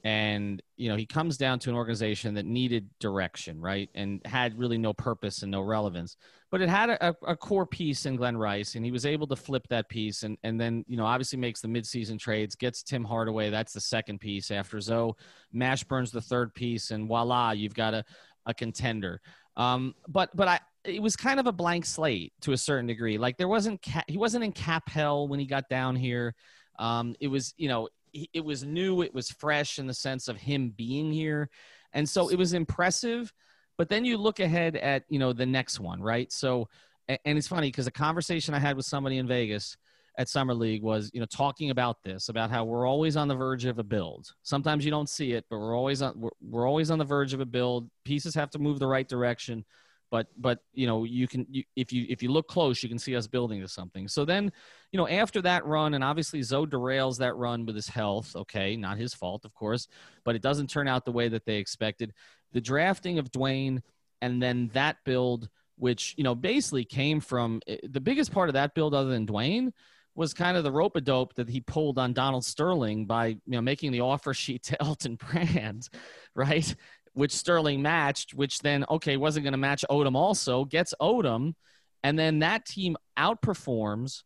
[0.07, 4.57] and you know he comes down to an organization that needed direction right and had
[4.57, 6.17] really no purpose and no relevance.
[6.53, 9.35] But it had a, a, core piece in glen rice and he was able to
[9.35, 13.03] flip that piece and, and then you know obviously makes the midseason trades gets tim
[13.03, 14.53] hardaway that's the second piece.
[14.53, 15.17] After Zo
[15.53, 18.05] mashburn's the third piece and voila you've got a,
[18.47, 19.21] a contender.
[19.57, 23.19] Um, but but i it was kind of a blank slate to a certain degree.
[23.19, 26.37] Like there wasn't ca- he wasn't in cap hell when he got down here.
[26.79, 30.37] Um, it was you know it was new, it was fresh in the sense of
[30.37, 31.51] him being here.
[31.93, 33.33] And so it was impressive.
[33.79, 36.33] But then you look ahead at, you know, the next one, right?
[36.33, 36.69] So,
[37.09, 39.77] and it's funny because a conversation I had with somebody in Vegas
[40.19, 43.35] at Summer League was, you know, talking about this, about how we're always on the
[43.35, 44.33] verge of a build.
[44.43, 47.35] Sometimes you don't see it, but we're always on, we're, we're always on the verge
[47.35, 47.91] of a build.
[48.05, 49.65] Pieces have to move the right direction
[50.11, 52.99] but but you know you can you, if you if you look close you can
[52.99, 54.53] see us building to something so then
[54.93, 58.77] you know after that run and obviously Zo derails that run with his health okay
[58.77, 59.89] not his fault of course
[60.25, 62.13] but it doesn't turn out the way that they expected
[62.53, 63.81] the drafting of Dwyane
[64.21, 68.55] and then that build which you know basically came from eh, the biggest part of
[68.55, 69.73] that build other than Dwyane
[70.17, 73.41] was kind of the rope a dope that he pulled on Donald Sterling by you
[73.47, 75.89] know making the offer sheet to Elton Brand,
[76.35, 76.75] right?
[77.17, 81.55] Which Sterling matched, which then, okay, wasn't going to match Odom also, gets Odom,
[82.03, 84.25] and then that team outperforms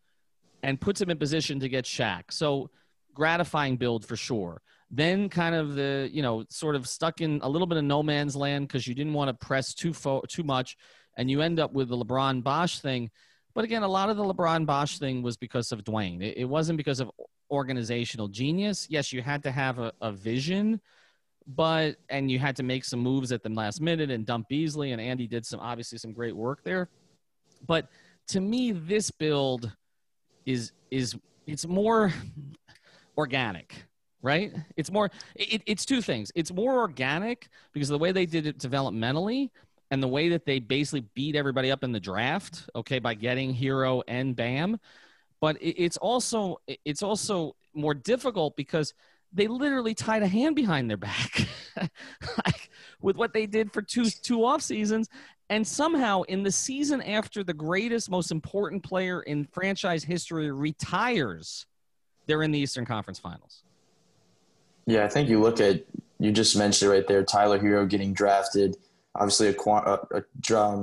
[0.64, 2.24] and puts him in position to get Shaq.
[2.30, 2.68] So
[3.14, 4.60] gratifying build for sure.
[4.90, 8.02] Then kind of the, you know, sort of stuck in a little bit of no
[8.02, 10.76] man's land because you didn't want to press too fo- too much,
[11.16, 13.08] and you end up with the LeBron Bosh thing.
[13.54, 16.22] But again, a lot of the LeBron Bosh thing was because of Dwyane.
[16.22, 17.12] It, it wasn't because of
[17.52, 18.88] organizational genius.
[18.90, 20.80] Yes, you had to have a, a vision–
[21.46, 24.92] but and you had to make some moves at the last minute and dump Beasley
[24.92, 26.88] and Andy did some obviously some great work there.
[27.66, 27.88] But
[28.28, 29.72] to me, this build
[30.46, 32.12] is is it's more
[33.16, 33.84] organic,
[34.22, 34.52] right?
[34.76, 36.30] It's more it, it's two things.
[36.34, 39.50] It's more organic because the way they did it developmentally
[39.90, 43.54] and the way that they basically beat everybody up in the draft, okay, by getting
[43.54, 44.78] Herro and Bam.
[45.40, 48.94] But it, it's also it's also more difficult because
[49.32, 54.04] they literally tied a hand behind their back like, with what they did for two
[54.04, 55.08] two off seasons.
[55.48, 61.66] And somehow in the season after the greatest most important player in franchise history retires
[62.26, 63.62] they're in the eastern conference finals.
[64.86, 65.84] Yeah i think you look at
[66.18, 68.76] you just mentioned it right there tyler Herro getting drafted.
[69.16, 70.20] Obviously a uh, uh,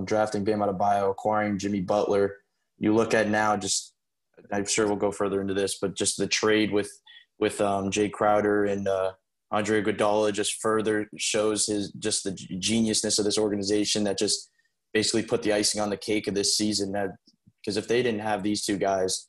[0.05, 2.37] drafting bam bio, acquiring jimmy butler.
[2.79, 3.93] You look at now just
[4.51, 6.89] i'm sure we'll go further into this but just the trade with
[7.39, 9.11] with um, Jae Crowder and uh,
[9.51, 14.49] Andre Iguodala just further shows his just the geniusness of this organization that just
[14.93, 16.93] basically put the icing on the cake of this season.
[17.61, 19.27] Because if they didn't have these two guys,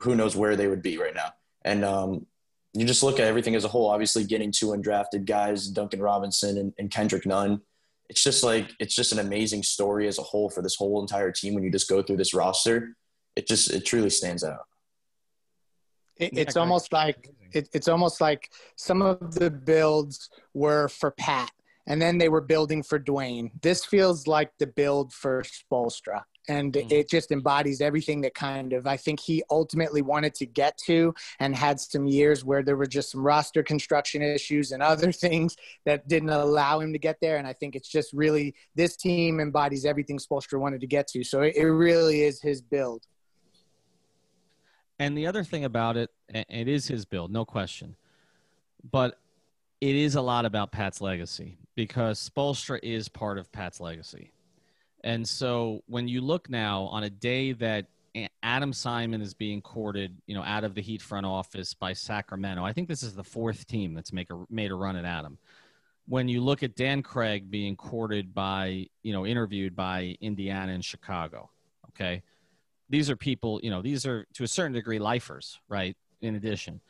[0.00, 1.30] who knows where they would be right now?
[1.64, 2.26] And um,
[2.74, 3.90] you just look at everything as a whole.
[3.90, 7.60] Obviously, getting two undrafted guys, Duncan Robinson and, and Kendrick Nunn.
[8.08, 11.30] It's just like it's just an amazing story as a whole for this whole entire
[11.30, 11.54] team.
[11.54, 12.96] When you just go through this roster,
[13.36, 14.60] it just it truly stands out.
[16.16, 21.50] It, it's almost like it, it's almost like some of the builds were for Pat,
[21.86, 23.50] and then they were building for Dwyane.
[23.62, 26.90] This feels like the build for Spoelstra, and mm.
[26.92, 31.14] it just embodies everything that kind of I think he ultimately wanted to get to,
[31.38, 35.56] and had some years where there were just some roster construction issues and other things
[35.86, 37.36] that didn't allow him to get there.
[37.36, 41.24] And I think it's just really this team embodies everything Spoelstra wanted to get to.
[41.24, 43.06] So it, it really is his build.
[45.00, 47.96] And the other thing about it, it is his build, no question.
[48.88, 49.18] But
[49.80, 54.30] it is a lot about Pat's legacy because Spoelstra is part of Pat's legacy.
[55.02, 57.86] And so when you look now on a day that
[58.42, 62.64] Adam Simon is being courted, you know, out of the Heat front office by Sacramento.
[62.64, 65.38] I think this is the fourth team that's make a, made a run at Adam.
[66.08, 70.84] When you look at Dan Craig being courted by, you know, interviewed by Indiana and
[70.84, 71.50] Chicago,
[71.90, 72.22] okay,
[72.90, 75.96] these are people, you know, these are to a certain degree lifers, right?
[76.20, 76.80] In addition.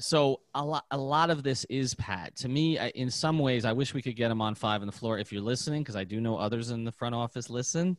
[0.00, 2.34] So a lot, a lot of this is Pat.
[2.36, 4.92] To me, in some ways, I wish we could get him on five on the
[4.92, 5.18] floor.
[5.18, 7.96] If you're listening, because I do know others in the front office listen,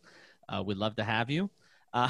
[0.50, 1.50] uh, we'd love to have you
[1.94, 2.10] uh,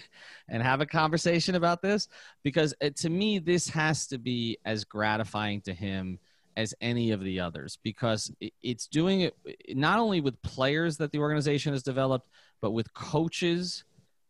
[0.48, 2.08] and have a conversation about this.
[2.42, 6.18] Because uh, to me, this has to be as gratifying to him
[6.56, 8.32] as any of the others because
[8.64, 9.36] it's doing it
[9.76, 12.28] not only with players that the organization has developed,
[12.60, 13.84] but with coaches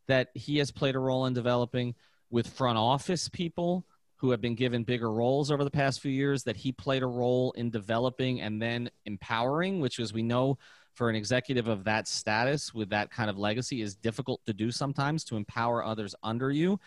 [0.09, 1.95] that he has played a role in developing
[2.31, 6.43] with front office people who have been given bigger roles over the past few years
[6.43, 10.59] that he played a role in developing and then empowering, which, as we know,
[10.95, 14.73] for an executive of that status with that kind of legacy is difficult to do
[14.73, 16.81] sometimes to empower others under you.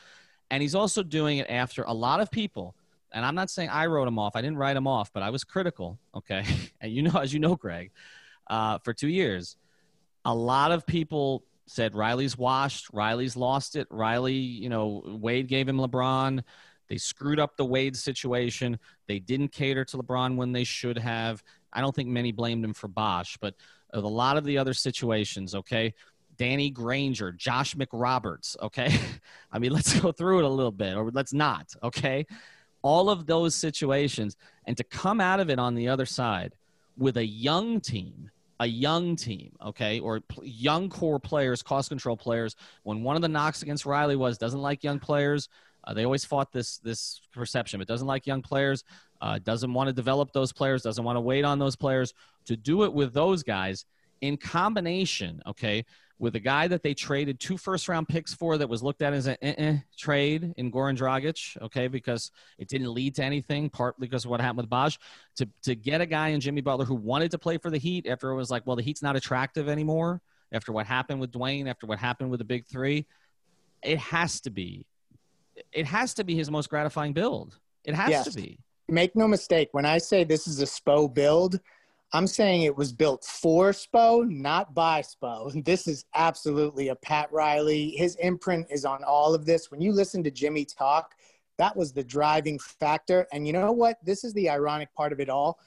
[0.50, 2.76] And he's also doing it after a lot of people,
[3.14, 4.36] and I'm not saying I wrote him off.
[4.36, 5.98] I didn't write him off, but I was critical.
[6.14, 6.44] Okay,
[6.82, 7.92] and you know, as you know, Greg,
[8.48, 9.56] uh, for two years,
[10.26, 13.88] a lot of people said Riley's washed, Riley's lost it.
[13.90, 16.44] Riley, you know, Wade gave him LeBron.
[16.90, 18.78] They screwed up the Wade situation.
[19.08, 21.42] They didn't cater to LeBron when they should have.
[21.72, 23.56] I don't think many blamed him for Bosh, but
[23.94, 25.94] a lot of the other situations, okay?
[26.36, 28.94] Danny Granger, Josh McRoberts, okay?
[29.52, 32.26] I mean, let's go through it a little bit, or let's not, okay?
[32.82, 36.54] All of those situations, and to come out of it on the other side
[36.98, 38.30] with a young team,
[38.62, 42.56] a young team, okay, or young core players, cost control players.
[42.84, 45.50] When one of the knocks against Riley was doesn't like young players,
[45.84, 48.84] uh, they always fought this this perception, but doesn't like young players,
[49.20, 52.14] uh, doesn't want to develop those players, doesn't want to wait on those players.
[52.46, 53.86] To do it with those guys
[54.22, 55.84] in combination, okay,
[56.22, 59.12] with a guy that they traded two first round picks for that was looked at
[59.12, 64.06] as an eh-eh trade in Goran Dragic, okay, because it didn't lead to anything, partly
[64.08, 65.00] because of what happened with Bosh.
[65.38, 68.06] To, to get a guy in Jimmy Butler who wanted to play for the Heat
[68.06, 71.68] after it was like, well, the Heat's not attractive anymore, after what happened with Dwyane,
[71.68, 73.08] after what happened with the big three,
[73.82, 74.86] it has to be.
[75.74, 77.58] It has to be his most gratifying build.
[77.84, 78.28] It has yes.
[78.28, 78.60] to be.
[78.88, 81.60] Make no mistake, when I say this is a Spo build,
[82.14, 85.64] I'm saying it was built for Spo, not by Spo.
[85.66, 87.92] This is absolutely a Pat Riley.
[87.92, 89.72] His imprint is on all of this.
[89.72, 91.16] When you listen to Jimmy talk,
[91.58, 93.28] that was the driving factor.
[93.32, 93.98] And you know what?
[94.04, 95.60] This is the ironic part of it all.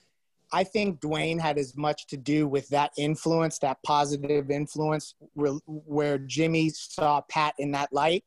[0.53, 6.19] I think Dwyane had as much to do with that influence, that positive influence, where,
[6.19, 8.25] Jimmy saw Pat in that light,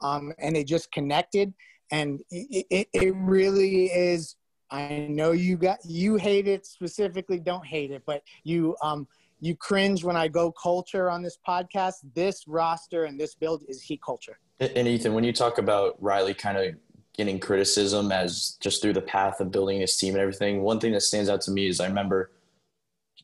[0.00, 1.54] um, and they just connected.
[1.92, 4.36] And it, it really is
[4.70, 9.06] I know you got you hate it specifically, don't hate it, but you um
[9.40, 11.94] you cringe when I go culture on this podcast.
[12.14, 14.38] This roster and this build is heat culture.
[14.60, 16.74] And Ethan, when you talk about Riley kind of
[17.16, 20.92] getting criticism as just through the path of building his team and everything, one thing
[20.92, 22.30] that stands out to me is I remember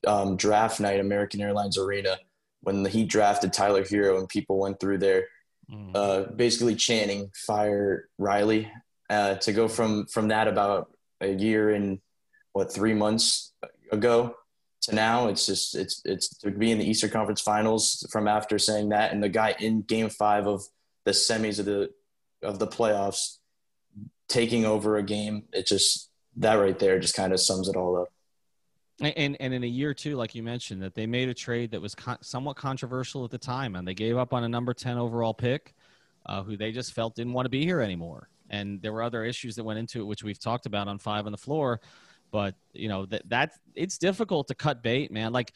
[0.07, 2.17] um, draft night, American Airlines Arena,
[2.61, 5.27] when the Heat drafted Tyler Herro and people went through there,
[5.71, 5.91] mm.
[5.95, 8.71] uh, basically chanting "Fire Riley."
[9.09, 10.91] Uh, to go from from that about
[11.21, 12.01] a year and
[12.53, 13.53] what three months
[13.93, 14.35] ago
[14.83, 15.29] to now.
[15.29, 19.13] It's just it's it's to be in the Eastern Conference Finals from after saying that,
[19.13, 20.63] and the guy in Game Five of
[21.05, 21.91] the semis of the
[22.43, 23.39] of the playoffs
[24.29, 25.45] taking over a game.
[25.53, 28.09] It just that right there just kind of sums it all up.
[29.01, 31.83] And and in a year too, like you mentioned, that they made a trade that
[31.83, 34.97] was con- somewhat controversial at the time, and they gave up on a number ten
[34.97, 35.75] overall pick,
[36.25, 39.25] uh, who they just felt didn't want to be here anymore and there were other
[39.25, 41.81] issues that went into it which we've talked about on five on the floor.
[42.31, 45.33] But you know that that it's difficult to cut bait man.
[45.33, 45.53] Like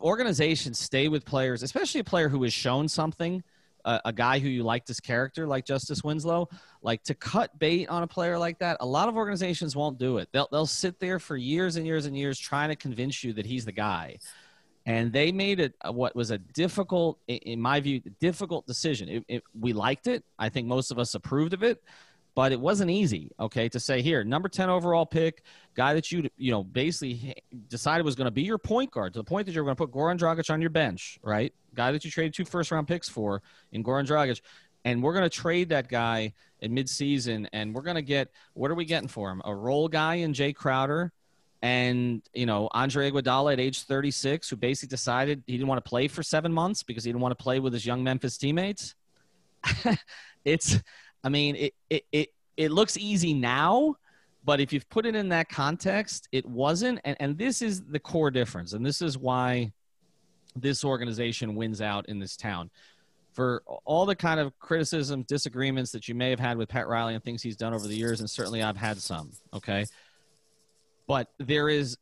[0.00, 3.42] organizations stay with players especially a player who has shown something
[3.84, 6.48] a, a guy who you like this character like Justice Winslow.
[6.82, 10.18] Like to cut bait on a player like that a lot of organizations won't do
[10.18, 10.28] it.
[10.32, 13.46] They'll, they'll sit there for years and years and years trying to convince you that
[13.46, 14.18] he's the guy
[14.86, 19.08] and they made it what was a difficult, in my view, difficult decision.
[19.08, 20.24] It, it, we liked it.
[20.38, 21.82] I think most of us approved of it,
[22.34, 23.30] but it wasn't easy.
[23.38, 25.42] Okay, to say here, number ten overall pick,
[25.74, 27.34] guy that you you know basically
[27.68, 29.86] decided was going to be your point guard to the point that you're going to
[29.86, 31.52] put Goran Dragic on your bench, right?
[31.74, 34.40] Guy that you traded two first round picks for in Goran Dragic,
[34.84, 38.70] and we're going to trade that guy in midseason, and we're going to get what
[38.70, 39.42] are we getting for him?
[39.44, 41.12] A role guy in Jae Crowder
[41.62, 45.88] and you know Andre Iguodala at age 36, who basically decided he didn't want to
[45.88, 48.94] play for seven months because he didn't want to play with his young Memphis teammates.
[50.44, 50.78] it's,
[51.22, 53.96] I mean, it it it it looks easy now,
[54.44, 57.00] but if you've put it in that context, it wasn't.
[57.04, 59.72] And and this is the core difference, and this is why
[60.56, 62.70] this organization wins out in this town.
[63.34, 67.14] For all the kind of criticism, disagreements that you may have had with Pat Riley
[67.14, 69.30] and things he's done over the years, and certainly I've had some.
[69.54, 69.84] Okay
[71.10, 71.98] but there is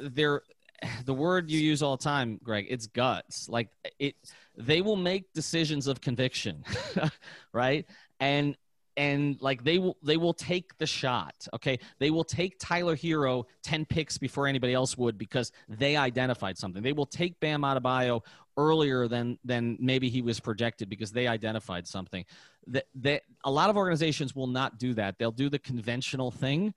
[0.00, 0.42] there
[1.04, 3.48] the word you use all the time greg it's guts.
[3.48, 4.14] Like it
[4.56, 6.64] they will make decisions of conviction
[7.52, 7.84] right?
[8.20, 8.56] And
[8.96, 11.76] and like they will they will take the shot okay?
[11.98, 16.84] They will take tyler Herro 10 picks before anybody else would because they identified something.
[16.84, 18.20] They will take bam Adebayo
[18.56, 22.24] earlier than than maybe he was projected because they identified something.
[22.68, 25.18] That, that a lot of organizations will not do that.
[25.18, 26.74] They'll do the conventional thing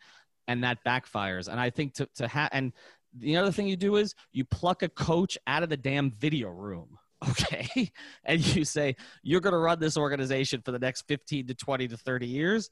[0.48, 1.48] and that backfires.
[1.48, 2.74] And I think to to have and
[3.18, 6.50] the other thing you do is you pluck a coach out of the damn video
[6.50, 6.98] room.
[7.30, 7.92] Okay.
[8.24, 11.88] and you say, you're going to run this organization for the next 15 to 20
[11.88, 12.70] to 30 years.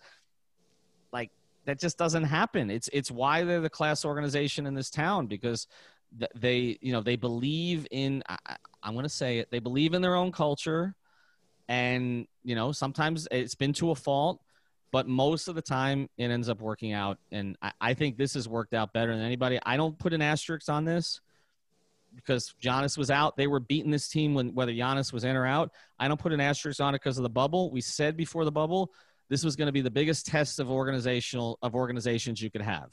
[1.11, 1.32] Like,
[1.65, 2.69] that just doesn't happen.
[2.69, 5.65] It's, it's why they're the class organization in this town because
[6.36, 10.03] they, you know, they believe in, I, I'm going to say it, they believe in
[10.03, 10.93] their own culture.
[11.67, 14.39] And, you know, sometimes it's been to a fault
[14.93, 17.17] but most of the time it ends up working out.
[17.31, 19.59] And I, I think this has worked out better than anybody.
[19.65, 21.19] I don't put an asterisk on this
[22.15, 23.35] because Giannis was out.
[23.35, 25.71] They were beating this team when whether Giannis was in or out.
[25.99, 27.71] I don't put an asterisk on it because of the bubble.
[27.71, 28.93] We said before the bubble
[29.29, 32.91] this was going to be the biggest test of organizational of organizations you could have,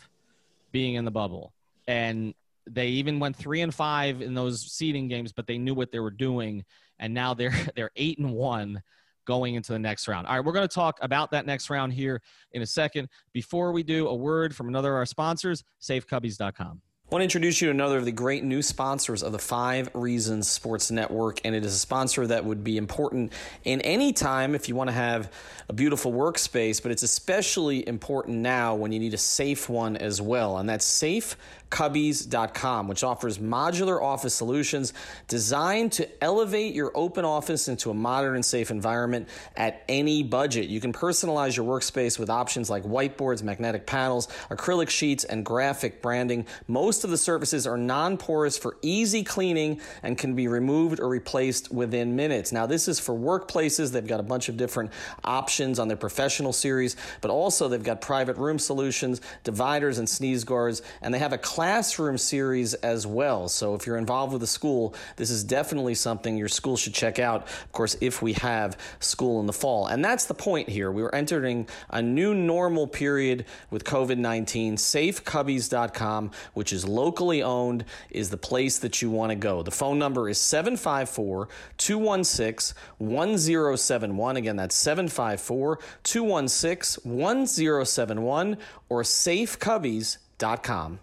[0.73, 1.53] being in the bubble.
[1.87, 2.33] And
[2.67, 6.01] they even went three and five in those seeding games, but they knew what they
[6.01, 6.65] were doing,
[6.99, 8.83] and now they're they're eight and one
[9.25, 10.27] going into the next round.
[10.27, 12.21] All right, we're going to talk about that next round here
[12.53, 13.09] in a second.
[13.33, 16.81] Before we do, a word from another of our sponsors, SafeCubbies.com.
[17.11, 19.91] I want to introduce you to another of the great new sponsors of the Five
[19.95, 23.33] Reasons Sports Network, and it is a sponsor that would be important
[23.65, 25.33] in any time if you want to have
[25.69, 30.23] a beautiful workspace, but it's especially important now when you need a safe one as
[30.23, 31.37] well, and that's Safe
[31.71, 34.93] Cubbies.com, which offers modular office solutions
[35.29, 40.69] designed to elevate your open office into a modern and safe environment at any budget.
[40.69, 46.03] You can personalize your workspace with options like whiteboards, magnetic panels, acrylic sheets, and graphic
[46.03, 46.47] branding.
[46.67, 51.09] Most of the surfaces are non porous for easy cleaning and can be removed or
[51.09, 52.53] replaced within minutes.
[52.53, 53.93] Now, this is for workplaces.
[53.93, 54.91] They've got a bunch of different
[55.25, 60.45] options on their professional series, but also they've got private room solutions, dividers, and sneeze
[60.45, 63.47] guards, and they have a classroom series as well.
[63.47, 67.19] So if you're involved with a school, this is definitely something your school should check
[67.19, 67.43] out.
[67.43, 69.87] Of course, if we have school in the fall.
[69.87, 70.91] And that's the point here.
[70.91, 74.77] We are entering a new normal period with COVID 19.
[74.77, 79.63] SafeCubbies.com, which is locally owned, is the place that you want to go.
[79.63, 81.47] The phone number is 754
[81.77, 84.37] 216 1071.
[84.39, 88.57] Again, that's 754 216 1071
[88.89, 91.01] or safecubbies.com.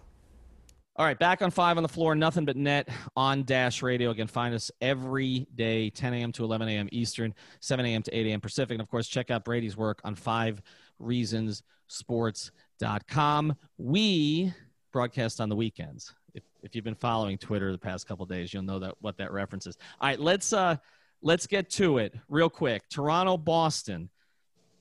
[0.98, 4.10] All right, back on five on the floor, nothing but net on Dash Radio.
[4.10, 6.32] Again, find us every day, 10 a.m.
[6.32, 6.88] to 11 a.m.
[6.90, 8.02] Eastern, 7 a.m.
[8.02, 8.40] to 8 a.m.
[8.40, 8.72] Pacific.
[8.72, 10.60] And of course, check out Brady's work on five
[11.00, 13.56] reasonsports.com.
[13.78, 14.52] We
[14.92, 16.12] broadcast on the weekends.
[16.34, 19.30] If, if you've been following Twitter the past couple days, you'll know that what that
[19.30, 19.78] reference is.
[20.00, 20.78] All right, let's uh
[21.22, 22.88] let's get to it real quick.
[22.88, 24.10] Toronto, Boston,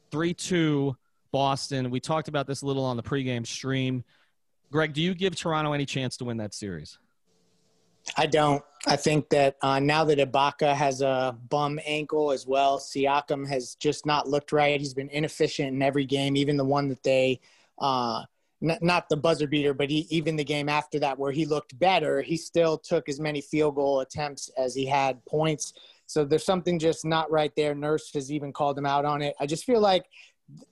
[0.09, 0.97] 3 2
[1.31, 1.91] Boston.
[1.91, 4.03] We talked about this a little on the pregame stream.
[4.71, 6.97] Greg, do you give Toronto any chance to win that series?
[8.15, 8.63] I don't.
[8.85, 13.75] I think that uh, now that Ibaka has a bum ankle as well, Siakam has
[13.75, 14.79] just not looked right.
[14.79, 17.41] He's been inefficient in every game, even the one that they,
[17.79, 18.23] uh,
[18.63, 21.77] n- not the buzzer beater, but he, even the game after that where he looked
[21.79, 25.73] better, he still took as many field goal attempts as he had points.
[26.05, 27.75] So there's something just not right there.
[27.75, 29.35] Nurse has even called him out on it.
[29.39, 30.05] I just feel like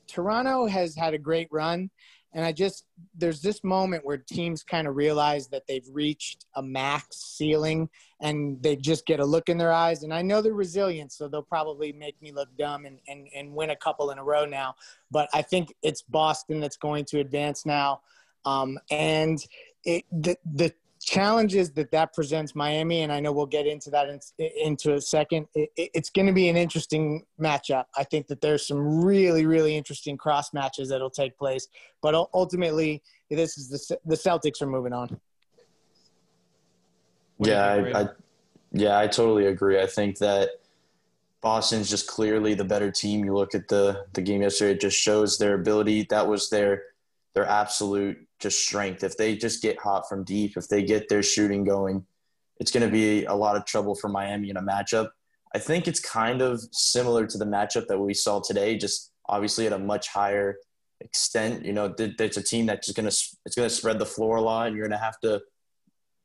[0.07, 1.89] Toronto has had a great run
[2.35, 2.83] and I just,
[3.17, 8.61] there's this moment where teams kind of realize that they've reached a max ceiling and
[8.61, 10.03] they just get a look in their eyes.
[10.03, 13.53] And I know they're resilient, so they'll probably make me look dumb and, and, and
[13.53, 14.75] win a couple in a row now.
[15.09, 18.01] But I think it's Boston that's going to advance now.
[18.43, 19.39] Um, and
[19.85, 20.73] it, the, the
[21.05, 24.19] challenges that that presents Miami, and I know we'll get into that in,
[24.61, 25.45] into a second.
[25.53, 27.85] It, it's going to be an interesting matchup.
[27.95, 31.67] I think that there's some really, really interesting cross matches that'll take place.
[32.01, 35.19] But ultimately, this is the the Celtics are moving on.
[37.39, 38.07] Yeah, I, I,
[38.71, 39.79] yeah, I totally agree.
[39.79, 40.49] I think that
[41.41, 43.23] Boston's just clearly the better team.
[43.23, 46.07] You look at the the game yesterday; it just shows their ability.
[46.09, 46.83] That was their
[47.35, 49.03] their absolute just strength.
[49.03, 52.05] If they just get hot from deep, if they get their shooting going,
[52.59, 55.09] it's going to be a lot of trouble for Miami in a matchup.
[55.53, 59.65] I think it's kind of similar to the matchup that we saw today, just obviously
[59.65, 60.57] at a much higher
[61.01, 61.65] extent.
[61.65, 64.37] You know, it's a team that's just going to it's going to spread the floor
[64.37, 65.41] a lot, and you're going to have to.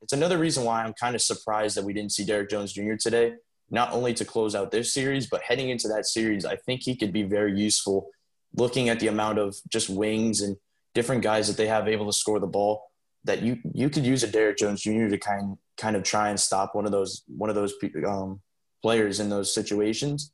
[0.03, 2.95] It's another reason why I'm kind of surprised that we didn't see Derrick Jones Jr.
[2.95, 3.35] today.
[3.71, 6.97] Not only to close out this series, but heading into that series, I think he
[6.97, 8.09] could be very useful.
[8.57, 10.57] Looking at the amount of just wings and
[10.95, 12.91] different guys that they have able to score the ball
[13.25, 15.09] that you you could use a Derrick Jones Jr.
[15.09, 17.75] to kind kind of try and stop one of those one of those
[18.07, 18.41] um,
[18.83, 20.33] players in those situations.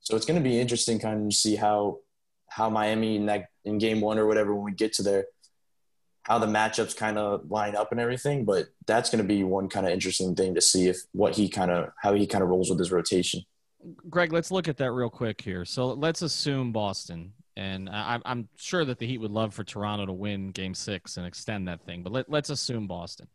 [0.00, 1.98] So it's going to be interesting, kind of see how
[2.48, 5.26] how Miami in that in game one or whatever when we get to there,
[6.22, 8.44] how the matchups kind of line up and everything.
[8.44, 11.48] But that's going to be one kind of interesting thing to see if what he
[11.48, 13.42] kind of how he kind of rolls with his rotation.
[14.10, 15.64] Greg, let's look at that real quick here.
[15.64, 20.06] So let's assume Boston and I, am sure that the Heat would love for Toronto
[20.06, 22.04] to win Game Six and extend that thing.
[22.04, 23.26] But let, let's assume Boston,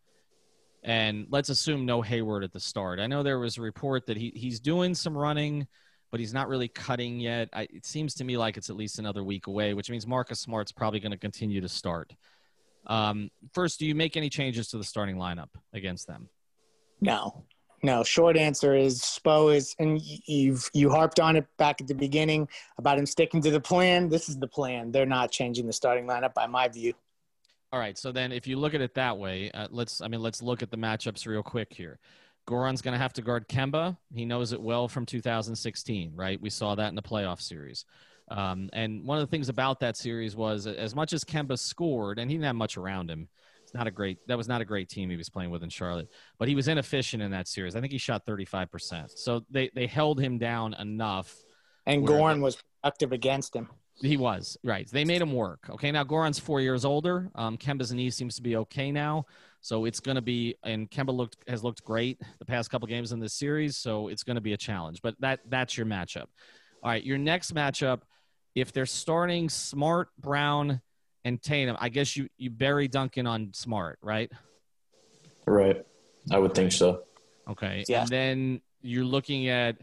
[0.81, 3.01] and let's assume no Hayward at the start.
[3.01, 5.67] I know there was a report that he he's doing some running,
[6.09, 7.49] but he's not really cutting yet.
[7.51, 10.39] I, it seems to me like it's at least another week away, which means Marcus
[10.39, 12.13] Smart's probably going to continue to start.
[12.87, 16.29] Um, first, do you make any changes to the starting lineup against them?
[17.01, 17.43] No,
[17.83, 21.93] No, short answer is Spo is, and you've you harped on it back at the
[21.93, 24.07] beginning about him sticking to the plan.
[24.07, 24.91] This is the plan.
[24.91, 26.93] They're not changing the starting lineup, by my view.
[27.73, 27.97] All right.
[27.97, 29.99] So then, if you look at it that way, uh, let's.
[29.99, 31.99] I mean, let's look at the matchups real quick here.
[32.47, 33.97] Goran's going to have to guard Kemba.
[34.13, 36.39] He knows it well from 2016, right?
[36.41, 37.85] We saw that in the playoff series.
[38.29, 42.19] Um, and one of the things about that series was, as much as Kemba scored,
[42.19, 43.27] and he didn't have much around him,
[43.73, 46.09] not a great that was not a great team he was playing with in Charlotte,
[46.37, 47.75] but he was inefficient in that series.
[47.75, 49.11] I think he shot 35%.
[49.15, 51.33] So they they held him down enough.
[51.85, 53.69] And Goran was productive against him.
[54.01, 54.89] He was right.
[54.89, 55.69] They made him work.
[55.69, 57.29] Okay, now Goran's four years older.
[57.35, 59.25] Um, Kemba's knee seems to be okay now,
[59.61, 60.55] so it's going to be.
[60.63, 64.23] And Kemba looked has looked great the past couple games in this series, so it's
[64.23, 65.01] going to be a challenge.
[65.01, 66.25] But that that's your matchup.
[66.81, 68.01] All right, your next matchup,
[68.55, 70.81] if they're starting Smart, Brown,
[71.25, 74.31] and Tatum, I guess you you bury Duncan on Smart, right?
[75.45, 75.85] Right.
[76.31, 77.03] I would think so.
[77.47, 77.83] Okay.
[77.87, 78.01] Yeah.
[78.01, 79.77] And then you're looking at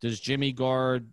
[0.00, 1.12] does Jimmy guard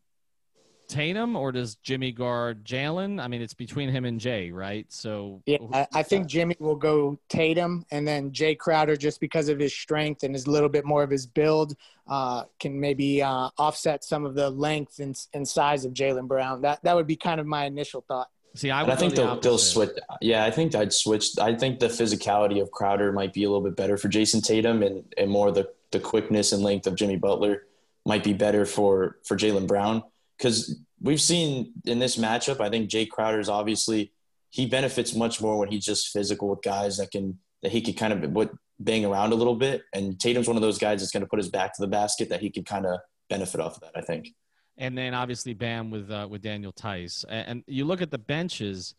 [0.87, 3.21] Tatum or does Jimmy guard Jaylen?
[3.21, 4.85] I mean, it's between him and Jae, right?
[4.89, 9.49] So yeah, I, I, think Jimmy will go Tatum, and then Jae Crowder, just because
[9.49, 11.75] of his strength and his little bit more of his build,
[12.07, 16.61] uh, can maybe uh, offset some of the length and, and size of Jaylen Brown.
[16.61, 18.29] That that would be kind of my initial thought.
[18.55, 19.91] See, I, I think the they'll, they'll switch.
[20.21, 21.37] Yeah, I think I'd switch.
[21.39, 24.81] I think the physicality of Crowder might be a little bit better for Jayson Tatum,
[24.81, 27.63] and, and more the the quickness and length of Jimmy Butler
[28.05, 30.03] might be better for for Jaylen Brown
[30.37, 32.59] because we've seen in this matchup.
[32.59, 34.11] I think Jae is obviously
[34.49, 37.97] he benefits much more when he's just physical with guys that can that he could
[37.97, 41.11] kind of what bang around a little bit, and Tatum's one of those guys that's
[41.11, 43.75] going to put his back to the basket that he could kind of benefit off
[43.75, 43.91] of that.
[43.95, 44.29] I think
[44.77, 47.25] and then obviously Bam with uh, with Daniel Theis.
[47.27, 48.95] And, and, you look at the benches.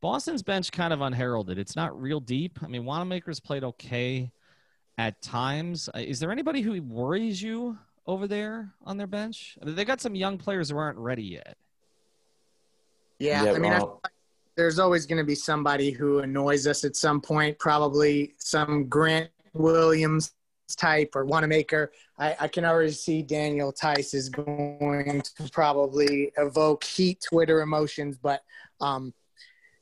[0.00, 1.58] Boston's bench kind of unheralded.
[1.58, 2.58] It's not real deep.
[2.62, 4.30] I mean, Wanamaker's played okay
[4.98, 5.88] at times.
[5.94, 9.58] Uh, is there anybody who worries you over there on their bench?
[9.60, 11.56] I mean, they got some young players who aren't ready yet.
[13.18, 14.08] Yeah, yeah I mean, well, I,
[14.56, 17.58] there's always going to be somebody who annoys us at some point.
[17.58, 20.32] Probably some Grant Williams
[20.74, 26.82] type or Wanamaker, I, I can already see Daniel Theis is going to probably evoke
[26.82, 28.42] heat Twitter emotions, but
[28.80, 29.14] um,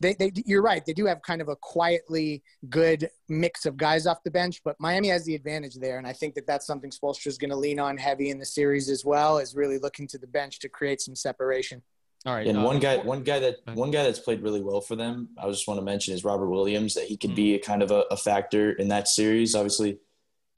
[0.01, 0.85] they, they, you're right.
[0.85, 4.76] They do have kind of a quietly good mix of guys off the bench, but
[4.78, 7.57] Miami has the advantage there, and I think that that's something Spoelstra is going to
[7.57, 10.68] lean on heavy in the series as well, is really looking to the bench to
[10.68, 11.82] create some separation.
[12.26, 12.47] All right.
[12.47, 15.28] And uh, one guy, one guy that one guy that's played really well for them,
[15.37, 16.95] I just want to mention is Robert Williams.
[16.95, 17.37] That he could mm-hmm.
[17.37, 19.55] be a kind of a, a factor in that series.
[19.55, 19.99] Obviously,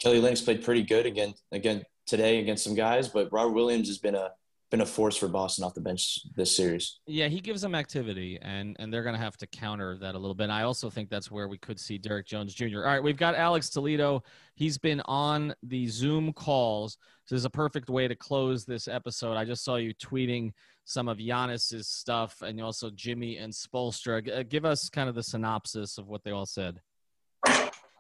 [0.01, 3.99] Kelly Olynyk played pretty good again again today against some guys, but Robert Williams has
[3.99, 4.31] been a
[4.71, 6.99] been a force for Boston off the bench this series.
[7.07, 10.19] Yeah, he gives them activity, and and they're going to have to counter that a
[10.19, 10.45] little bit.
[10.45, 12.79] And I also think that's where we could see Derrick Jones Jr.
[12.79, 14.23] All right, we've got Alex Toledo.
[14.55, 16.99] He's been on the Zoom calls.
[17.27, 19.37] So this is a perfect way to close this episode.
[19.37, 20.53] I just saw you tweeting
[20.85, 24.41] some of Giannis's stuff, and also Jimmy and Spoelstra.
[24.41, 26.81] Uh, give us kind of the synopsis of what they all said.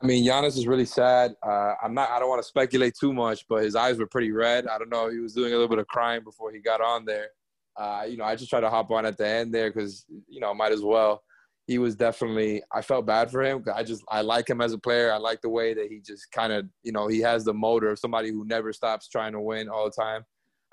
[0.03, 1.35] I mean, Giannis is really sad.
[1.43, 2.11] Uh, I'm not.
[2.11, 4.67] I don't want to speculate too much, but his eyes were pretty red.
[4.67, 5.09] I don't know.
[5.09, 7.29] He was doing a little bit of crying before he got on there.
[7.77, 10.41] Uh, you know, I just tried to hop on at the end there because you
[10.41, 11.23] know, might as well.
[11.67, 12.63] He was definitely.
[12.73, 13.65] I felt bad for him.
[13.75, 15.13] I just I like him as a player.
[15.13, 17.89] I like the way that he just kind of you know he has the motor
[17.89, 20.25] of somebody who never stops trying to win all the time.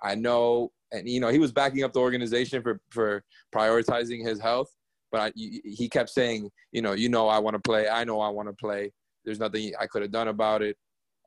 [0.03, 3.24] I know, and you know, he was backing up the organization for for
[3.55, 4.69] prioritizing his health.
[5.13, 7.88] But I, he kept saying, you know, you know, I want to play.
[7.88, 8.91] I know I want to play
[9.26, 10.78] there's nothing I could have done about it.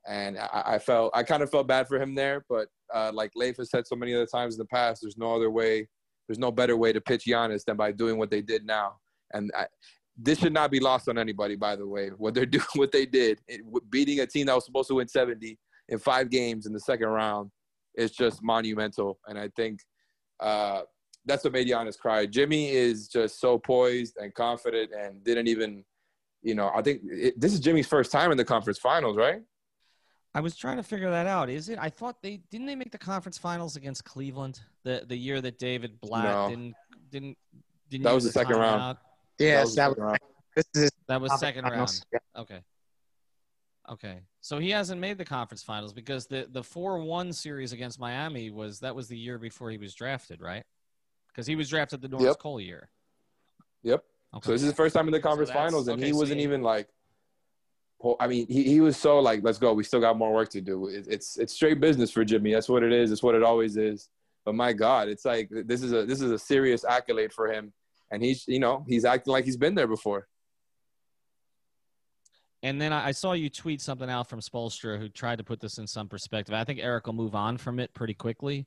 [0.07, 3.31] And I, I felt I kind of felt bad for him there, but uh, like
[3.35, 5.87] Leif has said so many other times in the past, there's no other way,
[6.27, 8.95] there's no better way to pitch Giannis than by doing what they did now.
[9.33, 9.65] And I,
[10.17, 12.09] this should not be lost on anybody, by the way.
[12.09, 15.07] What they're doing, what they did, it, beating a team that was supposed to win
[15.07, 15.57] 70
[15.89, 17.51] in five games in the second round,
[17.97, 19.19] is just monumental.
[19.27, 19.79] And I think
[20.39, 20.81] uh,
[21.25, 22.25] that's what made Giannis cry.
[22.25, 25.83] Jimmy is just so poised and confident, and didn't even
[26.47, 29.41] you know, I think it, this is Jimmy's first time in the conference finals, right?
[30.33, 31.49] I was trying to figure that out.
[31.49, 31.77] Is it?
[31.81, 35.59] I thought they didn't they make the conference finals against Cleveland the the year that
[35.59, 36.49] David Blatt no.
[36.49, 36.75] didn't
[37.11, 37.37] didn't
[37.89, 38.03] didn't.
[38.05, 38.81] That was the, second round.
[38.81, 38.97] Out?
[39.39, 40.21] Yes, that was, that
[40.55, 42.01] was, this is that was second round.
[42.13, 42.19] Yeah.
[42.37, 42.61] Okay.
[43.89, 44.19] Okay.
[44.39, 48.51] So he hasn't made the conference finals because the the four one series against Miami
[48.51, 50.63] was that was the year before he was drafted, right?
[51.27, 52.39] Because he was drafted the Norris yep.
[52.39, 52.89] Cole year.
[53.83, 54.03] Yep.
[54.35, 54.45] Okay.
[54.45, 56.39] So this is the first time in the conference so finals, and okay, he wasn't
[56.39, 56.87] so even like.
[58.19, 59.73] I mean, he, he was so like, let's go.
[59.73, 60.87] We still got more work to do.
[60.87, 62.53] It, it's it's straight business for Jimmy.
[62.53, 63.11] That's what it is.
[63.11, 64.09] It's what it always is.
[64.45, 67.73] But my God, it's like this is a this is a serious accolade for him,
[68.11, 70.27] and he's you know he's acting like he's been there before.
[72.63, 75.59] And then I, I saw you tweet something out from Spoelstra, who tried to put
[75.59, 76.55] this in some perspective.
[76.55, 78.65] I think Erik will move on from it pretty quickly,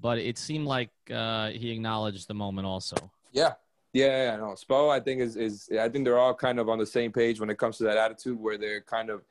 [0.00, 2.96] but it seemed like uh, he acknowledged the moment also.
[3.32, 3.54] Yeah,
[3.92, 4.36] yeah, yeah.
[4.36, 7.12] No, Spo, I think is is I think they're all kind of on the same
[7.12, 9.22] page when it comes to that attitude, where they're kind of.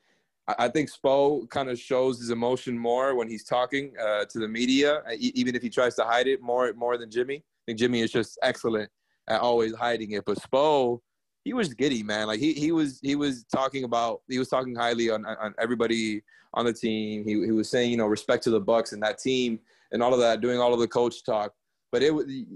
[0.58, 4.48] I think Spo kind of shows his emotion more when he's talking uh, to the
[4.48, 7.36] media, even if he tries to hide it more more than Jimmy.
[7.36, 8.90] I think Jimmy is just excellent
[9.28, 11.00] at always hiding it, but Spo
[11.48, 12.26] he was giddy, man.
[12.26, 16.22] Like he he was he was talking about he was talking highly on on everybody
[16.52, 17.24] on the team.
[17.24, 19.58] He he was saying you know respect to the Bucks and that team
[19.90, 21.54] and all of that, doing all of the coach talk.
[21.90, 22.12] But it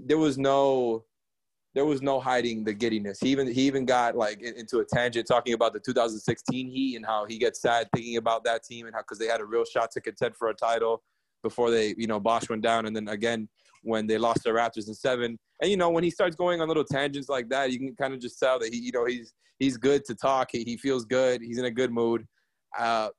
[0.07, 1.05] there was no
[1.75, 3.19] there was no hiding the giddiness.
[3.19, 7.05] He even he even got like into a tangent talking about the 2016 Heat and
[7.05, 9.65] how he gets sad thinking about that team and how because they had a real
[9.65, 11.01] shot to contend for a title
[11.41, 13.49] before they you know Bosh went down and then again
[13.83, 15.37] when they lost the Raptors in seven.
[15.61, 18.13] And you know, when he starts going on little tangents like that, you can kind
[18.13, 20.49] of just tell that he, you know, he's he's good to talk.
[20.51, 21.41] He, he feels good.
[21.41, 22.25] He's in a good mood.
[22.77, 23.09] Uh,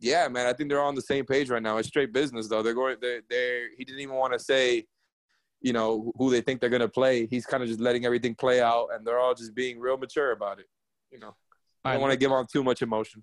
[0.00, 1.76] yeah, man, I think they're on the same page right now.
[1.76, 2.62] It's straight business though.
[2.62, 2.96] They're going.
[3.00, 3.22] They're.
[3.28, 4.86] they're he didn't even want to say,
[5.60, 7.26] you know, who they think they're gonna play.
[7.26, 10.32] He's kind of just letting everything play out, and they're all just being real mature
[10.32, 10.66] about it.
[11.10, 11.34] You know,
[11.84, 13.22] I don't want to give on too much emotion.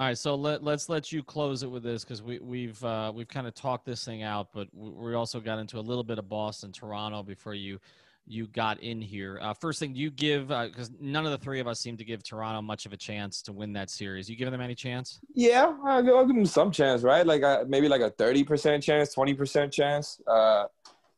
[0.00, 3.10] All right, so let, let's let you close it with this because we, we've uh,
[3.12, 6.20] we've kind of talked this thing out, but we also got into a little bit
[6.20, 7.80] of Boston, Toronto before you
[8.24, 9.40] you got in here.
[9.42, 12.04] Uh, first thing, you give because uh, none of the three of us seem to
[12.04, 14.28] give Toronto much of a chance to win that series.
[14.28, 15.18] You giving them any chance?
[15.34, 17.26] Yeah, I'll give them some chance, right?
[17.26, 20.20] Like uh, maybe like a thirty percent chance, twenty percent chance.
[20.28, 20.66] Uh,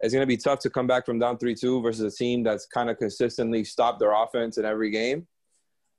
[0.00, 2.66] it's gonna be tough to come back from down three two versus a team that's
[2.66, 5.26] kind of consistently stopped their offense in every game.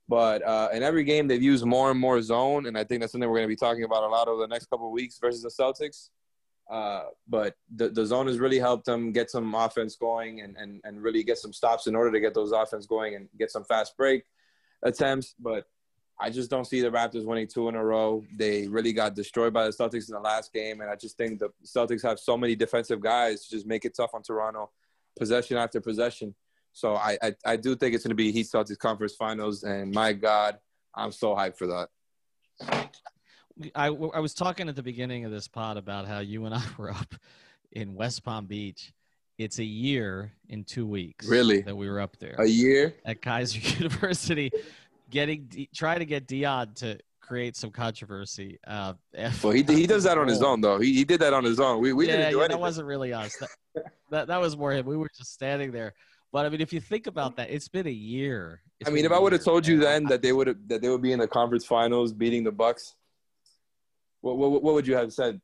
[0.08, 3.12] But uh, in every game, they've used more and more zone, and I think that's
[3.12, 5.18] something we're going to be talking about a lot over the next couple of weeks
[5.18, 6.10] versus the Celtics.
[6.70, 10.80] Uh, but the, the zone has really helped them get some offense going and, and,
[10.84, 13.64] and really get some stops in order to get those offense going and get some
[13.64, 14.24] fast break
[14.82, 15.34] attempts.
[15.38, 15.64] But
[16.22, 18.24] I just don't see the Raptors winning two in a row.
[18.36, 21.40] They really got destroyed by the Celtics in the last game, and I just think
[21.40, 24.70] the Celtics have so many defensive guys to just make it tough on Toronto,
[25.18, 26.32] possession after possession.
[26.72, 29.92] So I, I, I do think it's going to be Heat Celtics conference finals, and
[29.92, 30.58] my God,
[30.94, 31.88] I'm so hyped for that.
[33.74, 36.62] I, I was talking at the beginning of this pod about how you and I
[36.78, 37.16] were up
[37.72, 38.92] in West Palm Beach.
[39.38, 41.26] It's a year in two weeks.
[41.26, 41.62] Really?
[41.62, 42.36] That we were up there.
[42.38, 44.52] A year at Keiser University,
[45.12, 48.58] getting trying to get Dion to create some controversy.
[48.66, 48.94] Uh,
[49.44, 50.80] well, he he does that on his own though.
[50.80, 51.80] He he did that on his own.
[51.80, 52.56] We we yeah, didn't do yeah, anything.
[52.56, 53.36] That wasn't really us.
[53.36, 54.84] That, that that was more him.
[54.86, 55.94] We were just standing there
[56.32, 58.62] but I mean, if you think about that, it's been a year.
[58.80, 60.88] It's I mean, if I would have told you then that they would that they
[60.88, 62.94] would be in the conference finals beating the Bucks,
[64.22, 65.40] what what, what would you have said?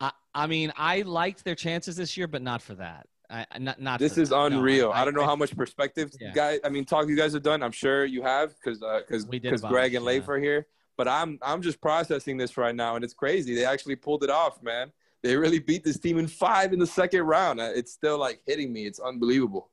[0.00, 3.06] I, I mean, I liked their chances this year, but not for that.
[3.30, 3.98] I, not not.
[4.00, 4.38] This is that.
[4.38, 4.88] unreal.
[4.88, 6.32] No, I, I, don't know how much perspective, yeah.
[6.32, 6.60] guys.
[6.64, 7.62] I mean, talk you guys have done.
[7.62, 10.32] I'm sure you have because because uh, because Greg and Leif yeah.
[10.32, 10.66] are here.
[10.96, 13.54] But I'm I'm just processing this right now, and it's crazy.
[13.54, 16.86] They actually pulled it off, man they really beat this team in five in the
[16.86, 17.60] second round.
[17.60, 18.86] Uh, it's still like hitting me.
[18.86, 19.70] It's unbelievable.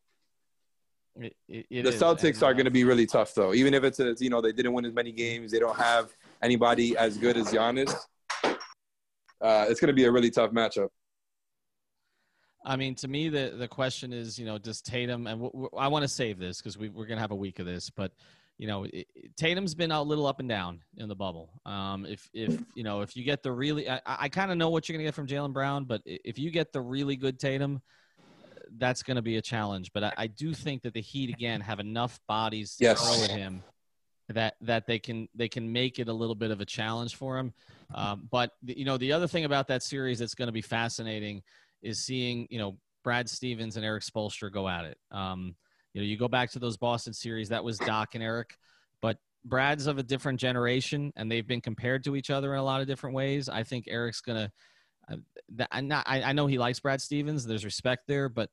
[1.18, 3.54] It, it, the Celtics are going to be really tough, though.
[3.54, 6.12] Even if it's a, you know they didn't win as many games, they don't have
[6.42, 7.94] anybody as good as Giannis.
[8.44, 10.90] Uh, it's going to be a really tough matchup.
[12.66, 15.70] I mean, to me, the the question is, you know, does Tatum and w- w-
[15.78, 17.90] I want to save this because we, we're going to have a week of this,
[17.90, 18.12] but
[18.58, 21.50] you know, it, Tatum's been a little up and down in the bubble.
[21.66, 24.70] Um, if if you know if you get the really, I, I kind of know
[24.70, 27.82] what you're gonna get from Jaylen Brown, but if you get the really good Tatum,
[28.78, 29.92] that's gonna be a challenge.
[29.94, 33.02] But I, I do think that the Heat again have enough bodies to yes.
[33.02, 33.62] throw at him
[34.30, 37.38] that that they can they can make it a little bit of a challenge for
[37.38, 37.54] him.
[37.94, 41.44] Um, but you know, the other thing about that series that's going to be fascinating
[41.82, 44.98] is seeing you know Brad Stevens and Erik Spoelstra go at it.
[45.12, 45.56] Um,
[45.94, 48.58] you know, you go back to those Boston series, that was Doc and Erik,
[49.02, 52.64] but Brad's of a different generation, and they've been compared to each other in a
[52.64, 53.48] lot of different ways.
[53.48, 54.52] I think Erik's gonna.
[55.10, 55.18] Uh,
[55.82, 57.46] not, I, I know he likes Brad Stevens.
[57.46, 58.50] There's respect there, but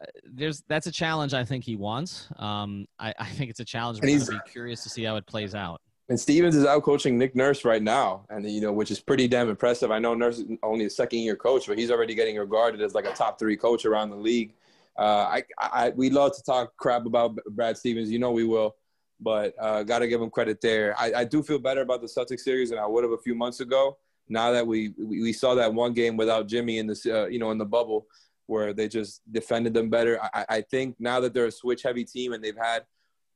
[0.00, 2.28] uh, there's that's a challenge I think he wants.
[2.36, 4.00] Um, I, I think it's a challenge.
[4.00, 5.80] To be curious to see how it plays out.
[6.10, 9.28] And Stevens is out coaching Nick Nurse right now, and you know, which is pretty
[9.28, 9.90] damn impressive.
[9.90, 12.94] I know Nurse is only a second year coach, but he's already getting regarded as
[12.94, 14.54] like a top three coach around the league.
[14.98, 18.10] Uh, I, I, we love to talk crap about Brad Stevens.
[18.10, 18.76] You know we will,
[19.20, 20.98] but uh, got to give him credit there.
[20.98, 23.34] I, I do feel better about the Celtics series than I would have a few
[23.34, 23.98] months ago.
[24.30, 27.50] Now that we we saw that one game without Jimmy in the uh, you know
[27.50, 28.06] in the bubble
[28.46, 30.18] where they just defended them better.
[30.32, 32.84] I, I think now that they're a switch heavy team and they've had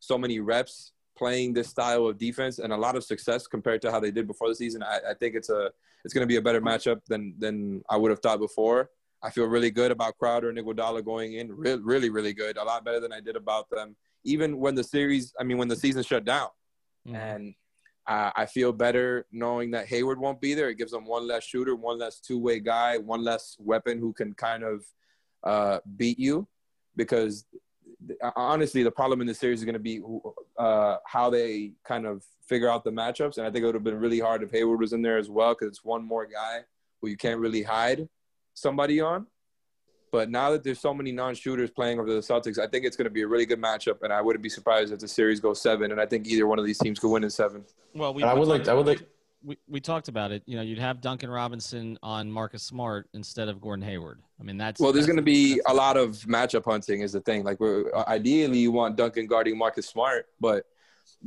[0.00, 0.92] so many reps
[1.22, 4.26] playing this style of defense and a lot of success compared to how they did
[4.26, 5.70] before the season, I, I think it's a
[6.04, 8.90] it's going to be a better matchup than than I would have thought before.
[9.22, 11.46] I feel really good about Crowder and Iguodala going in.
[11.64, 12.56] Really, really, really good.
[12.56, 13.94] A lot better than I did about them.
[14.24, 16.48] Even when the series, I mean, when the season shut down,
[17.06, 17.16] Mm-hmm.
[17.16, 17.54] And
[18.06, 20.68] uh, I feel better knowing that Hayward won't be there.
[20.68, 24.12] It gives them one less shooter, one less two way guy, one less weapon who
[24.12, 24.84] can kind of
[25.44, 26.46] uh, beat you.
[26.96, 27.46] Because
[28.36, 30.02] honestly, the problem in the series is going to be
[30.58, 33.38] uh, how they kind of figure out the matchups.
[33.38, 35.30] And I think it would have been really hard if Hayward was in there as
[35.30, 36.60] well because it's one more guy
[37.00, 38.08] who you can't really hide
[38.54, 39.26] somebody on.
[40.10, 43.06] But now that there's so many non-shooters playing over the Celtics, I think it's going
[43.06, 45.62] to be a really good matchup, and I wouldn't be surprised if the series goes
[45.62, 45.90] seven.
[45.90, 47.64] And I think either one of these teams could win in seven.
[47.94, 48.68] Well, we, I would like.
[48.68, 49.02] I would like.
[49.44, 50.42] We, we talked about it.
[50.46, 54.20] You know, you'd have Duncan Robinson on Marcus Smart instead of Gordon Hayward.
[54.40, 54.92] I mean, that's well.
[54.92, 57.42] There's going to be a lot of matchup hunting, is the thing.
[57.42, 60.66] Like, we're, uh, ideally, you want Duncan guarding Marcus Smart, but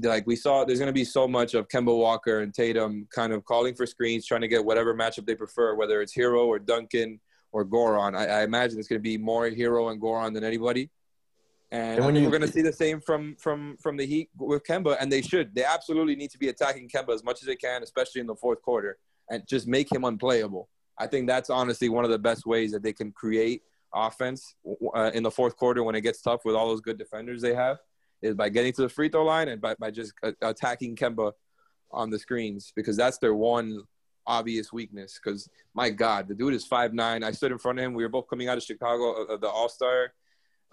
[0.02, 3.34] like we saw, there's going to be so much of Kemba Walker and Tatum kind
[3.34, 6.60] of calling for screens, trying to get whatever matchup they prefer, whether it's Herro or
[6.60, 7.20] Duncan
[7.52, 8.18] or Goran.
[8.18, 10.90] I, I imagine it's going to be more Herro and Goran than anybody.
[11.76, 14.30] And, and when you, we're going to see the same from from from the Heat
[14.38, 15.54] with Kemba, and they should.
[15.54, 18.36] They absolutely need to be attacking Kemba as much as they can, especially in the
[18.36, 18.98] fourth quarter,
[19.30, 20.70] and just make him unplayable.
[20.98, 23.64] I think that's honestly one of the best ways that they can create
[23.94, 24.56] offense
[24.96, 27.54] uh, in the fourth quarter when it gets tough with all those good defenders they
[27.54, 27.80] have,
[28.22, 31.34] is by getting to the free throw line and by, by just uh, attacking Kemba
[31.92, 33.84] on the screens because that's their one
[34.26, 35.20] obvious weakness.
[35.22, 37.22] Because my God, the dude is five nine.
[37.22, 37.94] I stood in front of him.
[37.94, 40.14] We were both coming out of Chicago, uh, the All Star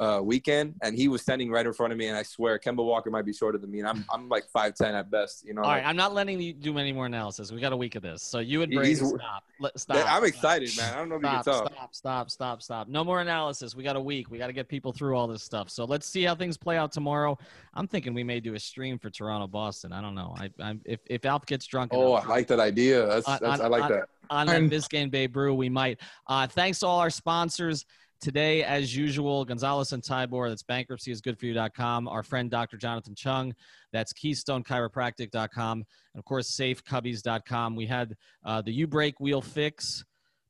[0.03, 2.09] uh, weekend, and he was standing right in front of me.
[2.09, 4.75] And I swear, Kemba Walker might be shorter than me, and I'm I'm like five
[4.75, 5.47] ten at best.
[5.47, 5.63] You know.
[5.63, 7.53] All right, I'm not letting you do any more analysis.
[7.53, 9.45] We got a week of this, so you and Brady stop.
[9.61, 10.13] Let, stop.
[10.13, 10.93] I'm excited, man.
[10.93, 11.67] I don't know if stop, you can tell.
[11.67, 12.89] Stop, stop, stop, stop.
[12.89, 13.77] No more analysis.
[13.77, 14.29] We got a week.
[14.29, 15.71] We got to get people through all this stuff.
[15.71, 17.39] So let's see how things play out tomorrow.
[17.75, 19.93] I'm thinking we may do a stream for Toronto Boston.
[19.93, 20.35] I don't know.
[20.37, 21.93] I, I'm if if Alf gets drunk.
[21.95, 23.07] Oh, I like that idea.
[23.07, 24.09] That's, that's on, I like on, that.
[24.31, 26.01] On that Biscayne Bay Brew, we might.
[26.27, 27.85] Uh, thanks to all our sponsors.
[28.23, 32.07] Today, as usual, Gonzalez and Tybor, that's bankruptcyisgoodforyou.com.
[32.07, 32.77] Our friend Dr.
[32.77, 33.53] Jonathan Chung,
[33.93, 35.79] that's keystonechiropractic.com.
[35.79, 37.75] And of course, safecubbies.com.
[37.75, 38.15] We had
[38.45, 40.05] uh, the U Break Wheel Fix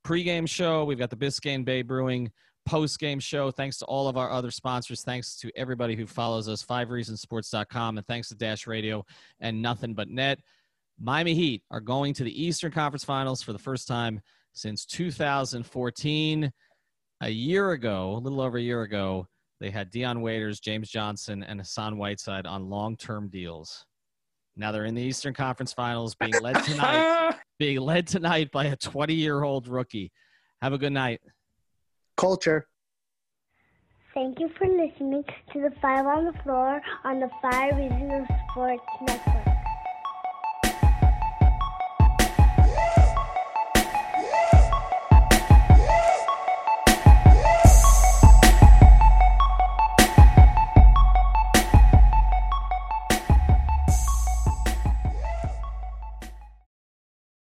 [0.04, 0.84] pregame show.
[0.84, 2.30] We've got the Biscayne Bay Brewing
[2.66, 3.50] post-game show.
[3.50, 5.02] Thanks to all of our other sponsors.
[5.02, 9.02] Thanks to everybody who follows us, fivereasonsports.com, and thanks to Dash Radio
[9.40, 10.40] and Nothing But Net.
[11.00, 14.20] Miami Heat are going to the Eastern Conference Finals for the first time
[14.52, 16.52] since 2014
[17.22, 19.28] a year ago, a little over a year ago,
[19.60, 23.86] they had Dion Waiters, James Johnson, and Hassan Whiteside on long-term deals.
[24.56, 28.76] Now they're in the Eastern Conference Finals, being led tonight, being led tonight by a
[28.76, 30.10] 20-year-old rookie.
[30.60, 31.20] Have a good night.
[32.16, 32.66] Culture.
[34.14, 38.82] Thank you for listening to the Five on the Floor on the Five Reasons Sports
[39.06, 39.51] Network.